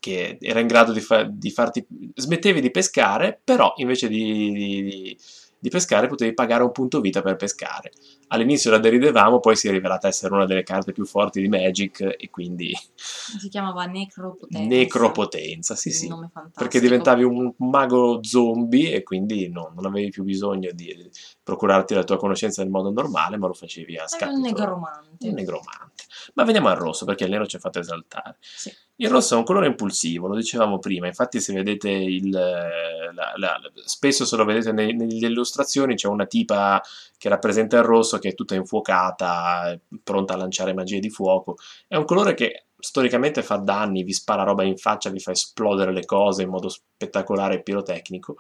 [0.03, 1.87] che era in grado di, fa- di farti
[2.17, 5.19] smettevi di pescare, però invece di, di-
[5.63, 7.93] di pescare potevi pagare un punto vita per pescare.
[8.29, 12.01] All'inizio la deridevamo, poi si è rivelata essere una delle carte più forti di Magic
[12.19, 14.67] e quindi Si chiamava Necropotenza.
[14.67, 16.13] necropotenza, sì sì.
[16.53, 21.09] Perché diventavi un mago zombie e quindi no, non avevi più bisogno di
[21.45, 24.37] procurarti la tua conoscenza nel modo normale, ma lo facevi a Era scapito.
[24.37, 25.29] un negromante.
[25.29, 25.92] Un negromante.
[26.35, 28.37] Ma veniamo al rosso, perché il nero ci ha fatto esaltare.
[28.41, 28.73] Sì.
[28.97, 32.31] Il rosso è un colore impulsivo, lo dicevamo prima, infatti se vedete il...
[32.31, 36.81] la- la- spesso se lo vedete ne- nelle illustrazioni c'è una tipa
[37.19, 41.57] che rappresenta il rosso che è tutta infuocata, pronta a lanciare magie di fuoco.
[41.87, 45.93] È un colore che storicamente fa danni, vi spara roba in faccia, vi fa esplodere
[45.93, 48.37] le cose in modo spettacolare e pirotecnico.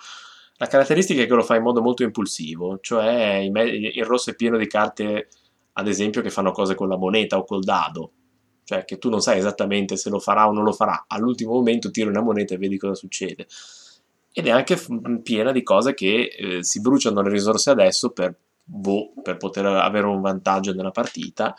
[0.56, 4.56] La caratteristica è che lo fa in modo molto impulsivo, cioè il rosso è pieno
[4.56, 5.28] di carte,
[5.72, 8.12] ad esempio, che fanno cose con la moneta o col dado,
[8.64, 11.90] cioè che tu non sai esattamente se lo farà o non lo farà, all'ultimo momento
[11.90, 13.46] tiri una moneta e vedi cosa succede.
[14.32, 14.78] Ed è anche
[15.22, 20.06] piena di cose che eh, si bruciano le risorse adesso per, boh, per poter avere
[20.06, 21.54] un vantaggio nella partita,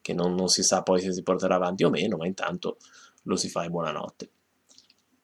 [0.00, 2.76] che non, non si sa poi se si porterà avanti o meno, ma intanto
[3.22, 4.30] lo si fa e buonanotte.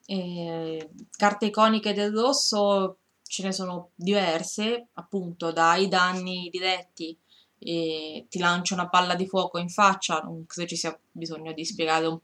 [0.07, 7.17] E carte iconiche del rosso ce ne sono diverse, appunto dai danni diretti,
[7.59, 11.65] e ti lancio una palla di fuoco in faccia, non credo ci sia bisogno di
[11.65, 12.19] spiegare un-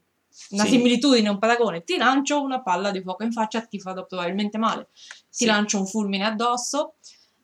[0.50, 0.70] una Sì.
[0.70, 4.88] similitudine, un paragone, ti lancio una palla di fuoco in faccia, ti farò probabilmente male,
[4.94, 5.44] ti Sì.
[5.46, 6.94] lancio un fulmine addosso,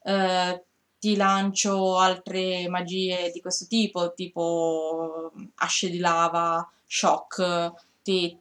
[0.05, 0.63] eh,
[0.99, 7.73] ti lancio altre magie di questo tipo, tipo asce di lava, shock,
[8.03, 8.37] ti,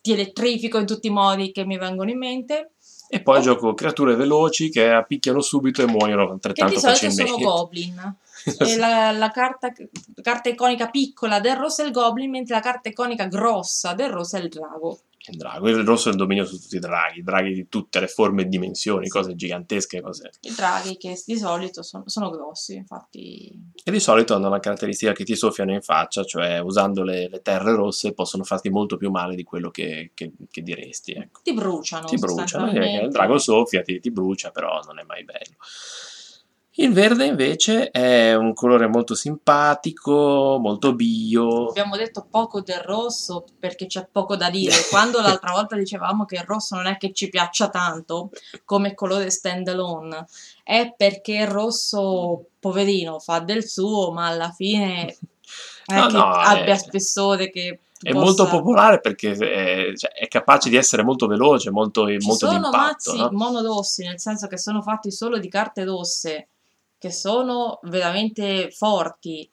[0.00, 2.70] ti elettrifico in tutti i modi che mi vengono in mente,
[3.10, 3.40] E poi Oh.
[3.42, 7.32] gioco creature veloci che appicchiano subito e muoiono che altrettanto di solito facilmente.
[7.32, 8.14] sono goblin.
[8.78, 9.72] La, la carta,
[10.22, 14.36] carta iconica piccola del rosso è il goblin, mentre la carta iconica grossa del rosso
[14.36, 15.00] è il drago.
[15.30, 18.06] Il drago, il rosso è il dominio su tutti i draghi, draghi di tutte le
[18.06, 20.30] forme e dimensioni, cose gigantesche, cose.
[20.42, 23.52] I draghi che di solito sono, sono grossi, infatti
[23.84, 27.42] E di solito hanno la caratteristica che ti soffiano in faccia, cioè usando le, le
[27.42, 31.12] terre rosse possono farti molto più male di quello che, che- che diresti.
[31.12, 31.40] Ecco.
[31.42, 32.06] ti bruciano.
[32.06, 33.04] Ti bruciano, sostanzialmente.
[33.04, 35.56] il drago soffia, ti, ti brucia, però non è mai bello.
[36.80, 41.70] Il verde invece è un colore molto simpatico, molto bio.
[41.70, 44.74] Abbiamo detto poco del rosso perché c'è poco da dire.
[44.88, 48.30] Quando l'altra volta dicevamo che il rosso non è che ci piaccia tanto
[48.64, 50.26] come colore stand alone,
[50.62, 55.16] è perché il rosso, poverino, fa del suo, ma alla fine
[55.84, 60.12] è No, che no, è- abbia spessore che È possa- molto popolare perché è, cioè,
[60.12, 62.76] è capace di essere molto veloce, molto, Ci molto sono d'impatto.
[62.76, 63.30] mazzi no?
[63.32, 66.48] monorossi, nel senso che sono fatti solo di carte rosse,
[66.98, 69.50] che sono veramente forti.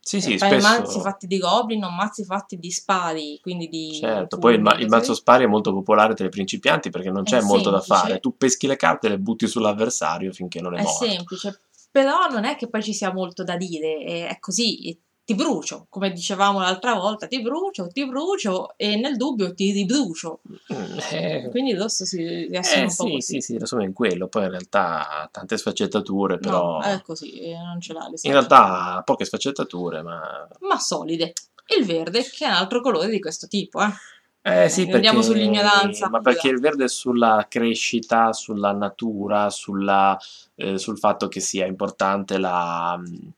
[0.00, 0.80] Sì, sì, Fai spesso.
[0.80, 3.92] mazzi fatti di goblin o mazzi fatti di spari, quindi di...
[3.92, 7.24] Certo, poi il, ma- il mazzo spari è molto popolare tra i principianti perché non
[7.24, 8.06] c'è È molto da semplice.
[8.06, 8.20] fare.
[8.20, 11.04] Tu peschi le carte e le butti sull'avversario finché non è, È morto.
[11.04, 15.34] semplice, però non è che poi ci sia molto da dire, è è così, ti
[15.34, 20.40] brucio, come dicevamo l'altra volta, ti brucio, ti brucio e nel dubbio ti ribrucio.
[20.72, 23.20] Mm, eh, Quindi il rosso si riassume eh, un po' sì, così.
[23.20, 24.28] sì, sì, riassume in quello.
[24.28, 28.32] Poi in realtà ha tante sfaccettature, però No, è così, eh, non ce l'ha in
[28.32, 31.34] realtà ha poche sfaccettature, ma ma solide.
[31.78, 33.92] Il verde, che è un altro colore di questo tipo, eh.
[34.40, 39.50] Eh sì, Eh, andiamo perché- sull'ignoranza Ma perché il verde è sulla crescita, sulla natura,
[39.50, 40.18] sulla,
[40.54, 43.32] eh, sul fatto che sia importante la, eh,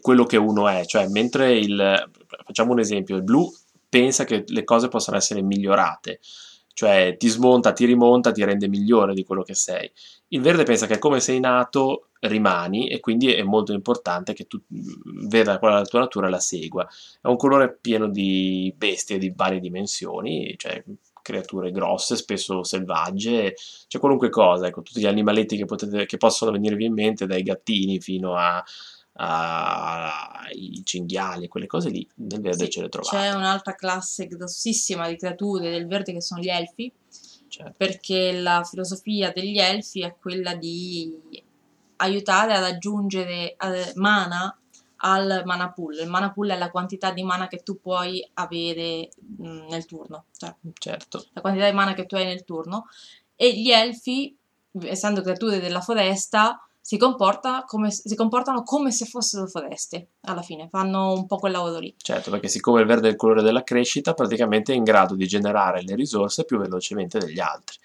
[0.00, 0.84] quello che uno è.
[0.84, 2.10] Cioè, mentre il...
[2.44, 3.50] Facciamo un esempio, il blu
[3.88, 6.20] pensa che le cose possano essere migliorate.
[6.74, 9.90] Cioè, ti smonta, ti rimonta, ti rende migliore di quello che sei.
[10.28, 14.58] Il verde pensa che come sei nato rimani e quindi è molto importante che tu
[14.66, 16.88] mh, veda qual è la tua natura e la segua.
[17.20, 20.82] È un colore pieno di bestie di varie dimensioni, cioè
[21.20, 23.54] creature grosse, spesso selvagge,
[23.86, 27.42] c'è qualunque cosa, ecco, tutti gli animaletti che, potete, che possono venirvi in mente, dai
[27.42, 28.62] gattini fino a-
[29.14, 33.16] ai cinghiali, quelle cose lì, nel verde Sì, ce le trovate.
[33.16, 36.92] C'è un'altra classe grossissima di creature del verde che sono gli elfi,
[37.48, 37.74] Certo.
[37.76, 41.44] perché la filosofia degli elfi è quella di
[41.96, 44.56] aiutare ad aggiungere eh, mana
[45.04, 45.98] al mana pool.
[45.98, 50.26] Il mana pool è la quantità di mana che tu puoi avere mm, nel turno,
[50.36, 51.26] cioè certo.
[51.32, 52.86] la quantità di mana che tu hai nel turno.
[53.34, 54.36] E gli elfi,
[54.82, 60.68] essendo creature della foresta, si, comporta come, si comportano come se fossero foreste, alla fine,
[60.68, 61.94] fanno un po' quel lavoro lì.
[61.96, 65.26] Certo, perché siccome il verde è il colore della crescita, praticamente è in grado di
[65.28, 67.78] generare le risorse più velocemente degli altri.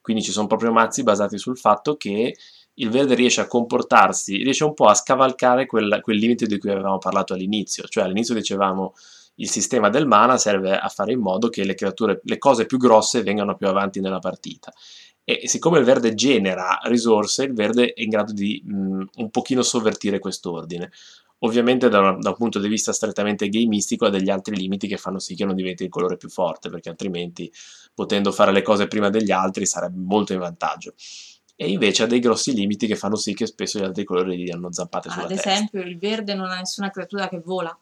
[0.00, 2.36] Quindi ci sono proprio mazzi basati sul fatto che
[2.74, 6.70] il verde riesce a comportarsi, riesce un po' a scavalcare quel, quel limite di cui
[6.70, 8.94] avevamo parlato all'inizio, cioè all'inizio dicevamo
[9.36, 12.78] il sistema del mana serve a fare in modo che le creature, le cose più
[12.78, 14.72] grosse vengano più avanti nella partita.
[15.24, 19.62] E siccome il verde genera risorse, il verde è in grado di mh, un pochino
[19.62, 20.90] sovvertire quest'ordine.
[21.38, 24.96] Ovviamente da, una, da, un punto di vista strettamente gamistico ha degli altri limiti che
[24.96, 27.50] fanno sì che non diventi il colore più forte, perché altrimenti
[27.92, 30.94] potendo fare le cose prima degli altri sarebbe molto in vantaggio
[31.56, 34.44] e invece ha dei grossi limiti che fanno sì che spesso gli altri colori gli
[34.44, 35.50] diano zampate sulla Ad testa.
[35.50, 37.76] Ad esempio il verde non ha nessuna creatura che vola.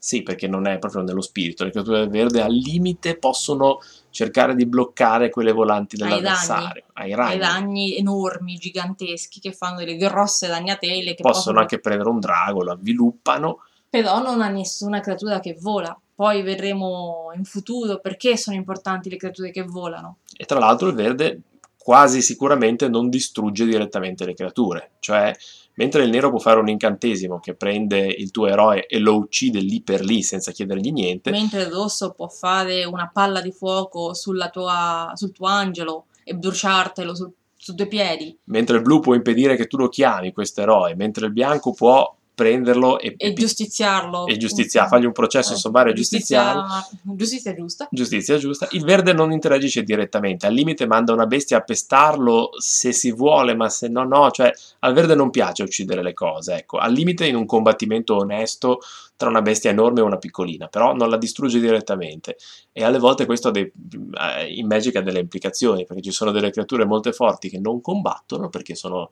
[0.00, 1.64] Sì, perché non è proprio nello spirito.
[1.64, 3.80] Le creature del verde al limite possono
[4.10, 6.84] cercare di bloccare quelle volanti dell'avversario.
[6.94, 11.14] Ai, danni, ai danni enormi, giganteschi, che fanno delle grosse dagnatele.
[11.14, 13.62] Che possono, possono anche prendere un drago, lo avviluppano.
[13.90, 15.98] Però non ha nessuna creatura che vola.
[16.14, 20.18] Poi vedremo in futuro perché sono importanti le creature che volano.
[20.36, 21.42] E tra l'altro il verde
[21.76, 25.34] quasi sicuramente non distrugge direttamente le creature, cioè
[25.78, 29.60] mentre il nero può fare un incantesimo che prende il tuo eroe e lo uccide
[29.60, 34.12] lì per lì senza chiedergli niente, mentre il rosso può fare una palla di fuoco
[34.52, 39.56] tua, sul tuo angelo e bruciartelo sul, su due piedi, mentre il blu può impedire
[39.56, 44.28] che tu lo chiami questo eroe, mentre il bianco può prenderlo e, e giustiziarlo.
[44.28, 46.62] E giustiziare, fargli un processo eh, sommario e giustiziarlo.
[47.02, 47.88] Giustizia giusta.
[47.90, 48.68] Giustizia giusta.
[48.70, 53.56] Il verde non interagisce direttamente, al limite manda una bestia a pestarlo se si vuole,
[53.56, 57.26] ma se no no, cioè al verde non piace uccidere le cose, ecco, al limite
[57.26, 58.78] in un combattimento onesto
[59.16, 62.36] tra una bestia enorme e una piccolina, però non la distrugge direttamente
[62.70, 66.52] e alle volte questo dei, eh, in Magic ha delle implicazioni, perché ci sono delle
[66.52, 69.10] creature molto forti che non combattono perché sono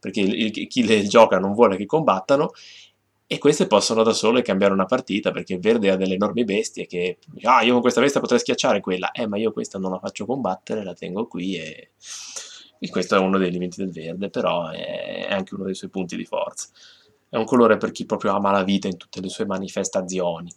[0.00, 2.52] perché il, chi le gioca non vuole che combattano
[3.26, 6.86] e queste possono da sole cambiare una partita perché il verde ha delle enormi bestie
[6.86, 9.10] che ah io con questa bestia potrei schiacciare quella.
[9.12, 11.90] Eh ma io questa non la faccio combattere la tengo qui e,
[12.78, 16.16] e questo è uno dei limiti del verde però è anche uno dei suoi punti
[16.16, 16.68] di forza.
[17.28, 20.50] È un colore per chi proprio ama la vita in tutte le sue manifestazioni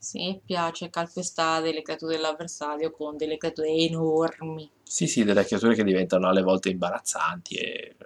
[0.00, 4.70] sì, piace calpestare le creature dell'avversario con delle creature enormi.
[4.82, 7.96] Sì, sì, delle creature che diventano alle volte imbarazzanti e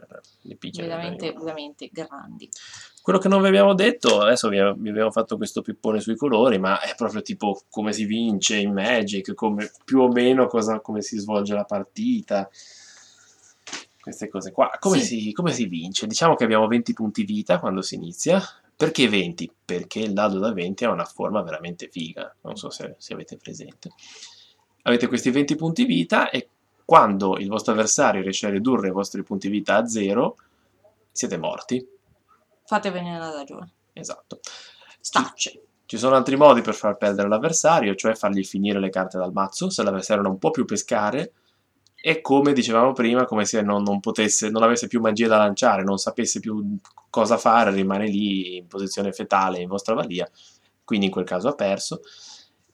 [0.41, 0.89] le picchiano.
[0.89, 2.49] Veramente, veramente grandi.
[3.01, 6.81] Quello che non vi abbiamo detto, adesso vi, abbiamo fatto questo pippone sui colori, ma
[6.81, 11.17] è proprio tipo come si vince in Magic, come, più o meno cosa, come si
[11.19, 12.51] svolge la partita
[14.01, 14.71] queste cose qua.
[14.81, 15.21] Come, sì.
[15.21, 16.07] si, come, si, vince?
[16.07, 18.43] Diciamo che abbiamo 20 punti vita quando si inizia,
[18.85, 19.51] perché 20?
[19.65, 23.39] Perché il dado da 20 ha una forma veramente figa, non so se, se avete
[23.39, 23.93] presente.
[24.83, 26.51] Avete questi 20 punti vita e
[26.85, 30.37] quando il vostro avversario riesce a ridurre i vostri punti vita a zero,
[31.11, 31.83] siete morti.
[32.67, 33.73] Fate venire la ragione.
[33.95, 34.41] Esatto.
[35.01, 35.63] Stacce.
[35.87, 39.71] Ci sono altri modi per far perdere l'avversario, cioè fargli finire le carte dal mazzo,
[39.71, 41.33] se l'avversario non può più pescare,
[42.07, 45.83] e come dicevamo prima, come se non, non, potesse, non avesse più magia da lanciare,
[45.83, 46.77] non sapesse più
[47.09, 50.31] cosa fare, rimane lì in posizione fetale in vostra valia,
[50.85, 52.03] quindi in quel caso ha perso.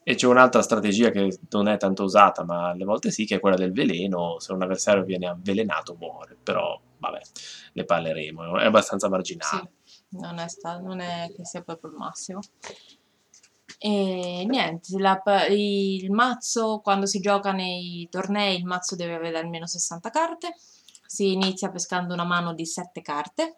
[0.03, 3.39] E c'è un'altra strategia che non è tanto usata, ma alle volte sì, che è
[3.39, 4.37] quella del veleno.
[4.39, 7.21] Se un avversario viene avvelenato muore, però vabbè,
[7.71, 9.71] ne parleremo, è abbastanza marginale.
[9.85, 12.41] Sì, non è, sta- non è che sia proprio il massimo.
[13.83, 19.65] E niente, la, il mazzo quando si gioca nei tornei il mazzo deve avere almeno
[19.65, 20.55] 60 carte.
[21.03, 23.57] Si inizia pescando una mano di 7 carte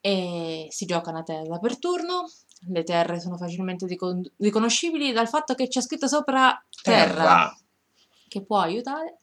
[0.00, 2.28] e si gioca una terra per turno.
[2.68, 3.86] Le terre sono facilmente
[4.36, 7.58] riconoscibili dal fatto che c'è scritto sopra terra, terra.
[8.28, 9.20] che può aiutare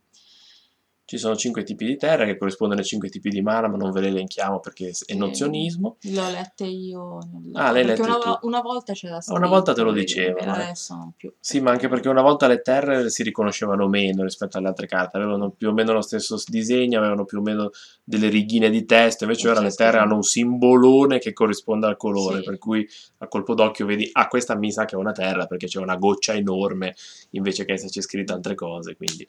[1.11, 3.91] ci sono cinque tipi di terra che corrispondono ai cinque tipi di mana, ma non
[3.91, 5.97] ve le elenchiamo perché è sì, nozionismo.
[5.99, 7.17] Le ho lette io.
[7.51, 8.37] Ah, le lette una, tu.
[8.43, 9.37] una volta c'era scritto.
[9.37, 10.37] Una volta te lo dicevo.
[10.39, 11.33] Adesso non più.
[11.37, 15.17] Sì, ma anche perché una volta le terre si riconoscevano meno rispetto alle altre carte.
[15.17, 17.71] Avevano più o meno lo stesso disegno, avevano più o meno
[18.05, 19.25] delle righine di testo.
[19.25, 22.37] Invece ora le terre hanno un simbolone che corrisponde al colore.
[22.37, 22.45] Sì.
[22.45, 25.67] Per cui a colpo d'occhio vedi, ah, questa mi sa che è una terra perché
[25.67, 26.95] c'è una goccia enorme
[27.31, 28.95] invece che esserci scritte altre cose.
[28.95, 29.27] Quindi.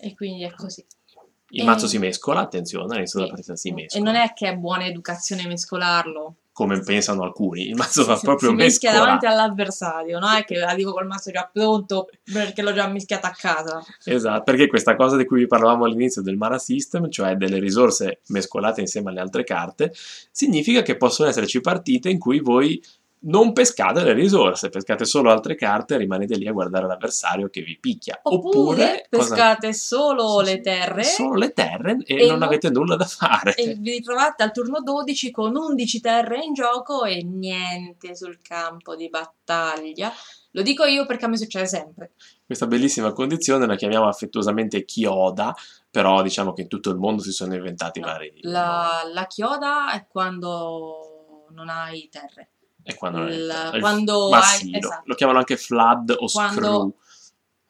[0.00, 0.84] E quindi è così.
[1.50, 3.24] Il mazzo si mescola, attenzione, all'inizio sì.
[3.24, 4.02] della partita si mescola.
[4.02, 6.34] E non è che è buona educazione mescolarlo.
[6.58, 7.68] come pensano alcuni.
[7.68, 9.20] Il mazzo va proprio si mischia mescolato.
[9.20, 10.34] davanti all'avversario, no?
[10.34, 13.80] È che arrivo col mazzo già pronto perché l'ho già mischiato a casa.
[14.04, 18.22] Esatto, perché questa cosa di cui vi parlavamo all'inizio del mana system, cioè delle risorse
[18.28, 19.92] mescolate insieme alle altre carte,
[20.32, 22.82] significa che possono esserci partite in cui voi
[23.20, 27.62] non pescate le risorse, pescate solo altre carte e rimanete lì a guardare l'avversario che
[27.62, 28.20] vi picchia.
[28.22, 32.70] Oppure, cosa- pescate solo Sì, le terre Solo le terre e, E non non- avete
[32.70, 33.54] nulla da fare.
[33.54, 38.94] e vi ritrovate al turno 12 con 11 terre in gioco e niente sul campo
[38.96, 40.12] di battaglia.
[40.52, 42.12] Lo dico io perché a me succede sempre.
[42.46, 45.54] Questa bellissima condizione la chiamiamo affettuosamente chioda,
[45.90, 48.32] però diciamo che in tutto il mondo si sono inventati No, vari...
[48.42, 52.50] La, la chioda è quando non hai terre.
[52.90, 54.72] E quando è- il- il quando massilo.
[54.76, 55.02] hai- esatto.
[55.04, 56.94] Lo chiamano anche flood o Quando- screw.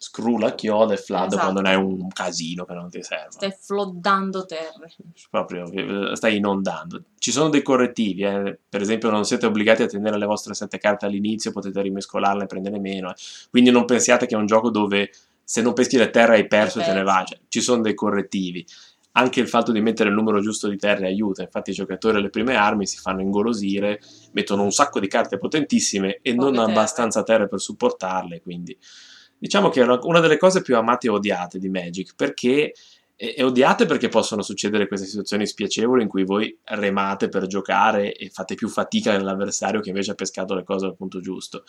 [0.00, 1.42] Screw la chioda e flood Esatto.
[1.42, 3.32] quando non è un casino che non ti serve.
[3.32, 4.94] Stai floddando terre.
[5.28, 7.02] Proprio eh, stai inondando.
[7.18, 8.56] Ci sono dei correttivi, eh.
[8.68, 12.46] per esempio non siete obbligati a tenere le vostre sette carte all'inizio, potete rimescolarle e
[12.46, 13.10] prendere meno.
[13.10, 13.14] eh.
[13.50, 15.10] Quindi non pensiate che è un gioco dove
[15.42, 17.26] se non peschi le terre hai perso e te ne vai.
[17.26, 18.64] Cioè, ci sono dei correttivi.
[19.18, 22.30] Anche il fatto di mettere il numero giusto di terre aiuta, infatti i giocatori alle
[22.30, 24.00] prime armi si fanno ingolosire,
[24.32, 26.70] mettono un sacco di carte potentissime e non terre.
[26.70, 28.78] abbastanza terre per supportarle, quindi
[29.36, 32.72] diciamo che è una, una delle cose più amate e odiate di Magic, perché
[33.20, 38.30] e, odiate perché possono succedere queste situazioni spiacevoli in cui voi remate per giocare e
[38.30, 41.64] fate più fatica dell'avversario che invece ha pescato le cose al punto giusto.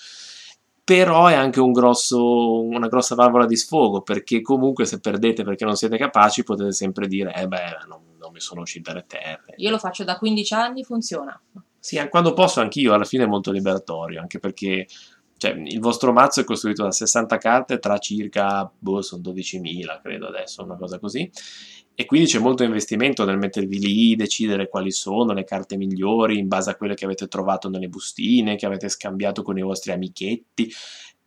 [0.89, 5.63] Però è anche un grosso, una grossa valvola di sfogo, perché comunque se perdete perché
[5.63, 9.53] non siete capaci potete sempre dire, eh beh, non, non mi sono uscite le terre.
[9.57, 11.39] Io lo faccio da 15 anni, funziona.
[11.77, 14.87] Sì, an- quando posso anch'io, alla fine è molto liberatorio, anche perché
[15.37, 20.27] cioè, il vostro mazzo è costruito da 60 carte tra circa, boh, sono 12.000 credo
[20.27, 21.29] adesso, una cosa così,
[21.99, 26.47] e quindi c'è molto investimento nel mettervi lì, decidere quali sono le carte migliori in
[26.47, 30.71] base a quelle che avete trovato nelle bustine, che avete scambiato con i vostri amichetti,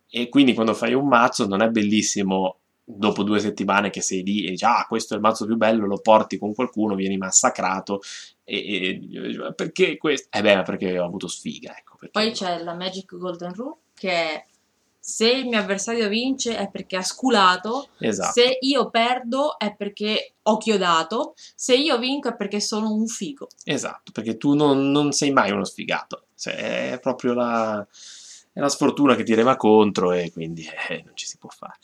[0.08, 4.46] e quindi quando fai un mazzo non è bellissimo dopo due settimane che sei lì
[4.46, 8.00] e dici ah questo è il mazzo più bello, lo porti con qualcuno, vieni massacrato
[8.42, 10.28] e, e- perché questo?
[10.34, 11.98] Eh beh, perché ho avuto sfiga, ecco.
[12.10, 14.46] Poi c'è la Magic Golden Rule che è
[15.04, 18.40] se il mio avversario vince è perché ha sculato, Esatto.
[18.40, 23.48] se io perdo è perché ho chiodato, se io vinco è perché sono un figo.
[23.64, 27.84] Esatto, perché tu non, non sei mai uno sfigato, cioè, è proprio la,
[28.52, 31.78] è la sfortuna che ti rema contro e quindi eh, non ci si può fare.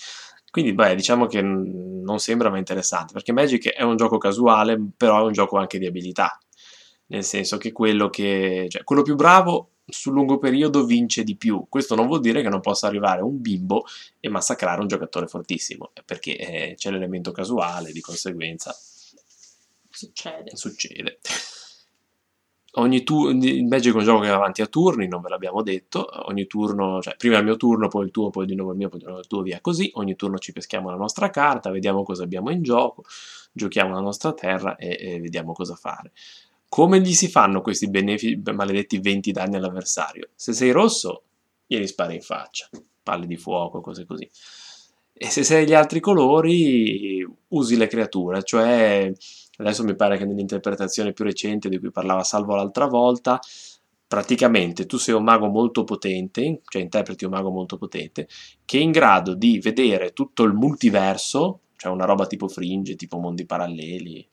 [0.48, 5.22] Quindi, beh, diciamo che non sembra ma interessante, perché Magic è un gioco casuale, però
[5.22, 6.38] è un gioco anche di abilità,
[7.06, 11.66] nel senso che quello che, cioè, quello più bravo sul lungo periodo vince di più.
[11.68, 13.84] Questo non vuol dire che non possa arrivare un bimbo
[14.20, 18.74] e massacrare un giocatore fortissimo, perché eh, c'è l'elemento casuale, di conseguenza
[19.90, 20.54] Succede.
[20.54, 21.18] succede.
[22.72, 26.06] Ogni il Magic è un gioco che va avanti a turni, non ve l'abbiamo detto,
[26.28, 28.88] ogni turno, cioè prima il mio turno, poi il tuo, poi di nuovo il mio,
[28.88, 32.04] poi di nuovo il tuo, via così, ogni turno ci peschiamo la nostra carta, vediamo
[32.04, 33.04] cosa abbiamo in gioco,
[33.50, 36.12] giochiamo la nostra terra e, e vediamo cosa fare.
[36.68, 40.28] Come gli si fanno questi benefici, maledetti 20 danni all'avversario?
[40.34, 41.22] Se sei rosso,
[41.66, 42.68] glieli spari in faccia,
[43.02, 44.28] palle di fuoco, cose così.
[45.12, 49.12] E se sei gli altri colori, usi le creature, cioè
[49.56, 53.40] adesso mi pare che nell'interpretazione più recente di cui parlava Salvo l'altra volta,
[54.06, 58.28] praticamente tu sei un mago molto potente, cioè interpreti un mago molto potente,
[58.64, 63.18] che è in grado di vedere tutto il multiverso, cioè una roba tipo fringe, tipo
[63.18, 64.28] mondi paralleli,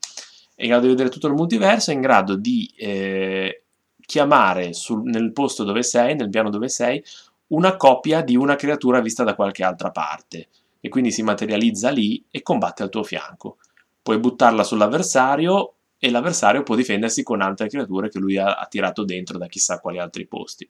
[0.55, 3.63] è in grado di vedere tutto il multiverso, è in grado di eh,
[4.05, 7.03] chiamare sul- nel posto dove sei, nel piano dove sei,
[7.47, 10.47] una copia di una creatura vista da qualche altra parte,
[10.79, 13.57] e quindi si materializza lì e combatte al tuo fianco
[14.05, 19.03] puoi buttarla sull'avversario e l'avversario può difendersi con altre creature che lui ha, ha tirato
[19.03, 20.69] dentro da chissà quali altri posti.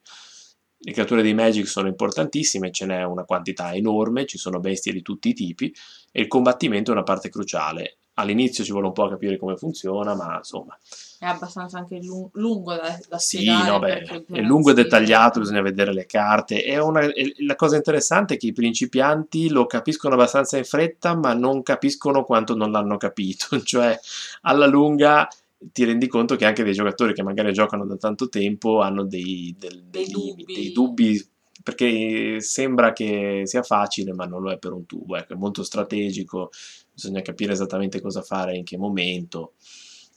[0.77, 5.01] Le creature di Magic sono importantissime, ce n'è una quantità enorme, ci sono bestie di
[5.01, 5.75] tutti i tipi
[6.13, 7.97] e il combattimento è una parte cruciale.
[8.17, 10.77] All'inizio ci vuole un po' a capire come funziona, ma insomma,
[11.19, 15.61] È abbastanza anche lu- lungo da, da sì, no, beh, è lungo e dettagliato, bisogna
[15.61, 16.63] vedere le carte.
[16.63, 21.15] È una- è- la cosa interessante è che i principianti lo capiscono abbastanza in fretta,
[21.15, 23.47] ma non capiscono quanto non l'hanno capito.
[23.63, 23.99] Cioè,
[24.41, 28.81] alla lunga ti rendi conto che anche dei giocatori che magari giocano da tanto tempo
[28.81, 30.43] hanno dei, del- Dei dei dubbi.
[30.45, 31.27] dei dubbi,
[31.63, 35.15] perché sembra che sia facile, ma non lo è per un tubo.
[35.15, 36.49] Ecco, è molto strategico,
[36.95, 39.53] bisogna capire esattamente cosa fare in che momento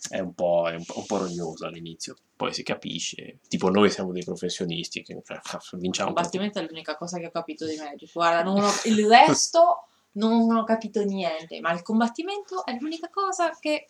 [0.08, 3.40] è un po', è un un po' rognoso all'inizio, poi si capisce.
[3.48, 5.40] Tipo, noi siamo dei professionisti che cioè,
[5.72, 6.12] Il vinciamo.
[6.12, 8.12] combattimento è l'unica cosa che ho capito di Magic.
[8.12, 13.50] Guarda, non ho- il resto non ho capito niente, ma il combattimento è l'unica cosa
[13.58, 13.88] che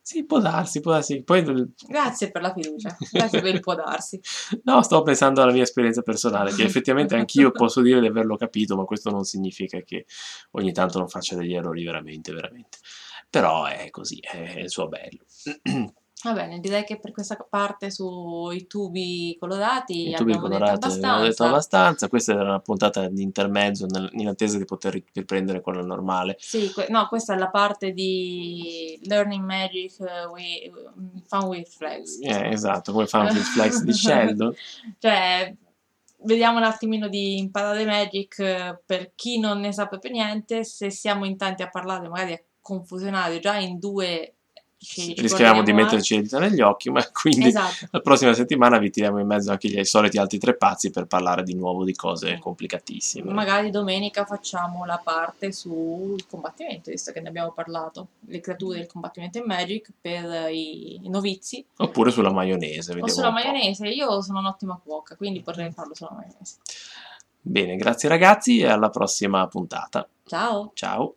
[0.00, 1.22] Sì, può darsi, può darsi.
[1.24, 1.42] Poi,
[1.88, 4.20] Grazie per la fiducia, grazie per il può darsi.
[4.64, 8.76] no, sto pensando alla mia esperienza personale, che effettivamente anch'io posso dire di averlo capito,
[8.76, 10.06] ma questo non significa che
[10.52, 12.78] ogni tanto non faccia degli errori veramente, veramente.
[13.28, 15.24] Però è così, è il suo bello.
[16.26, 20.86] Va bene, direi che per questa parte sui tubi colorati I tubi abbiamo detto colorati
[20.86, 21.46] abbiamo detto abbastanza.
[21.46, 22.08] abbastanza.
[22.08, 26.34] Questa era una puntata di intermezzo in attesa di poter riprendere quella normale.
[26.40, 30.72] Sì, que- no, questa è la parte di Learning Magic eh, wi-
[31.28, 32.18] Fun with Flags.
[32.20, 34.52] Eh, esatto, come fan with flex di Sheldon.
[34.98, 35.54] Cioè,
[36.24, 40.64] vediamo un attimino di imparare Magic eh, per chi non ne sa proprio niente.
[40.64, 44.35] Se siamo in tanti a parlare, magari a confusionare già in due
[44.78, 47.86] ci, Rischiamo di guarderemo metterci le dita negli occhi, ma quindi Esatto.
[47.90, 51.42] la prossima settimana vi tiriamo in mezzo anche gli soliti altri tre pazzi per parlare
[51.42, 53.32] di nuovo di cose complicatissime.
[53.32, 58.08] Magari domenica facciamo la parte sul combattimento, visto che ne abbiamo parlato.
[58.26, 61.64] Le creature del combattimento in Magic per i, i novizi.
[61.76, 62.98] Oppure sulla maionese.
[62.98, 63.88] O sulla maionese.
[63.88, 66.56] Io sono un'ottima cuoca, quindi potrei farlo sulla maionese.
[67.40, 70.08] Bene, grazie ragazzi e alla prossima puntata.
[70.24, 70.72] Ciao!
[70.74, 71.16] Ciao.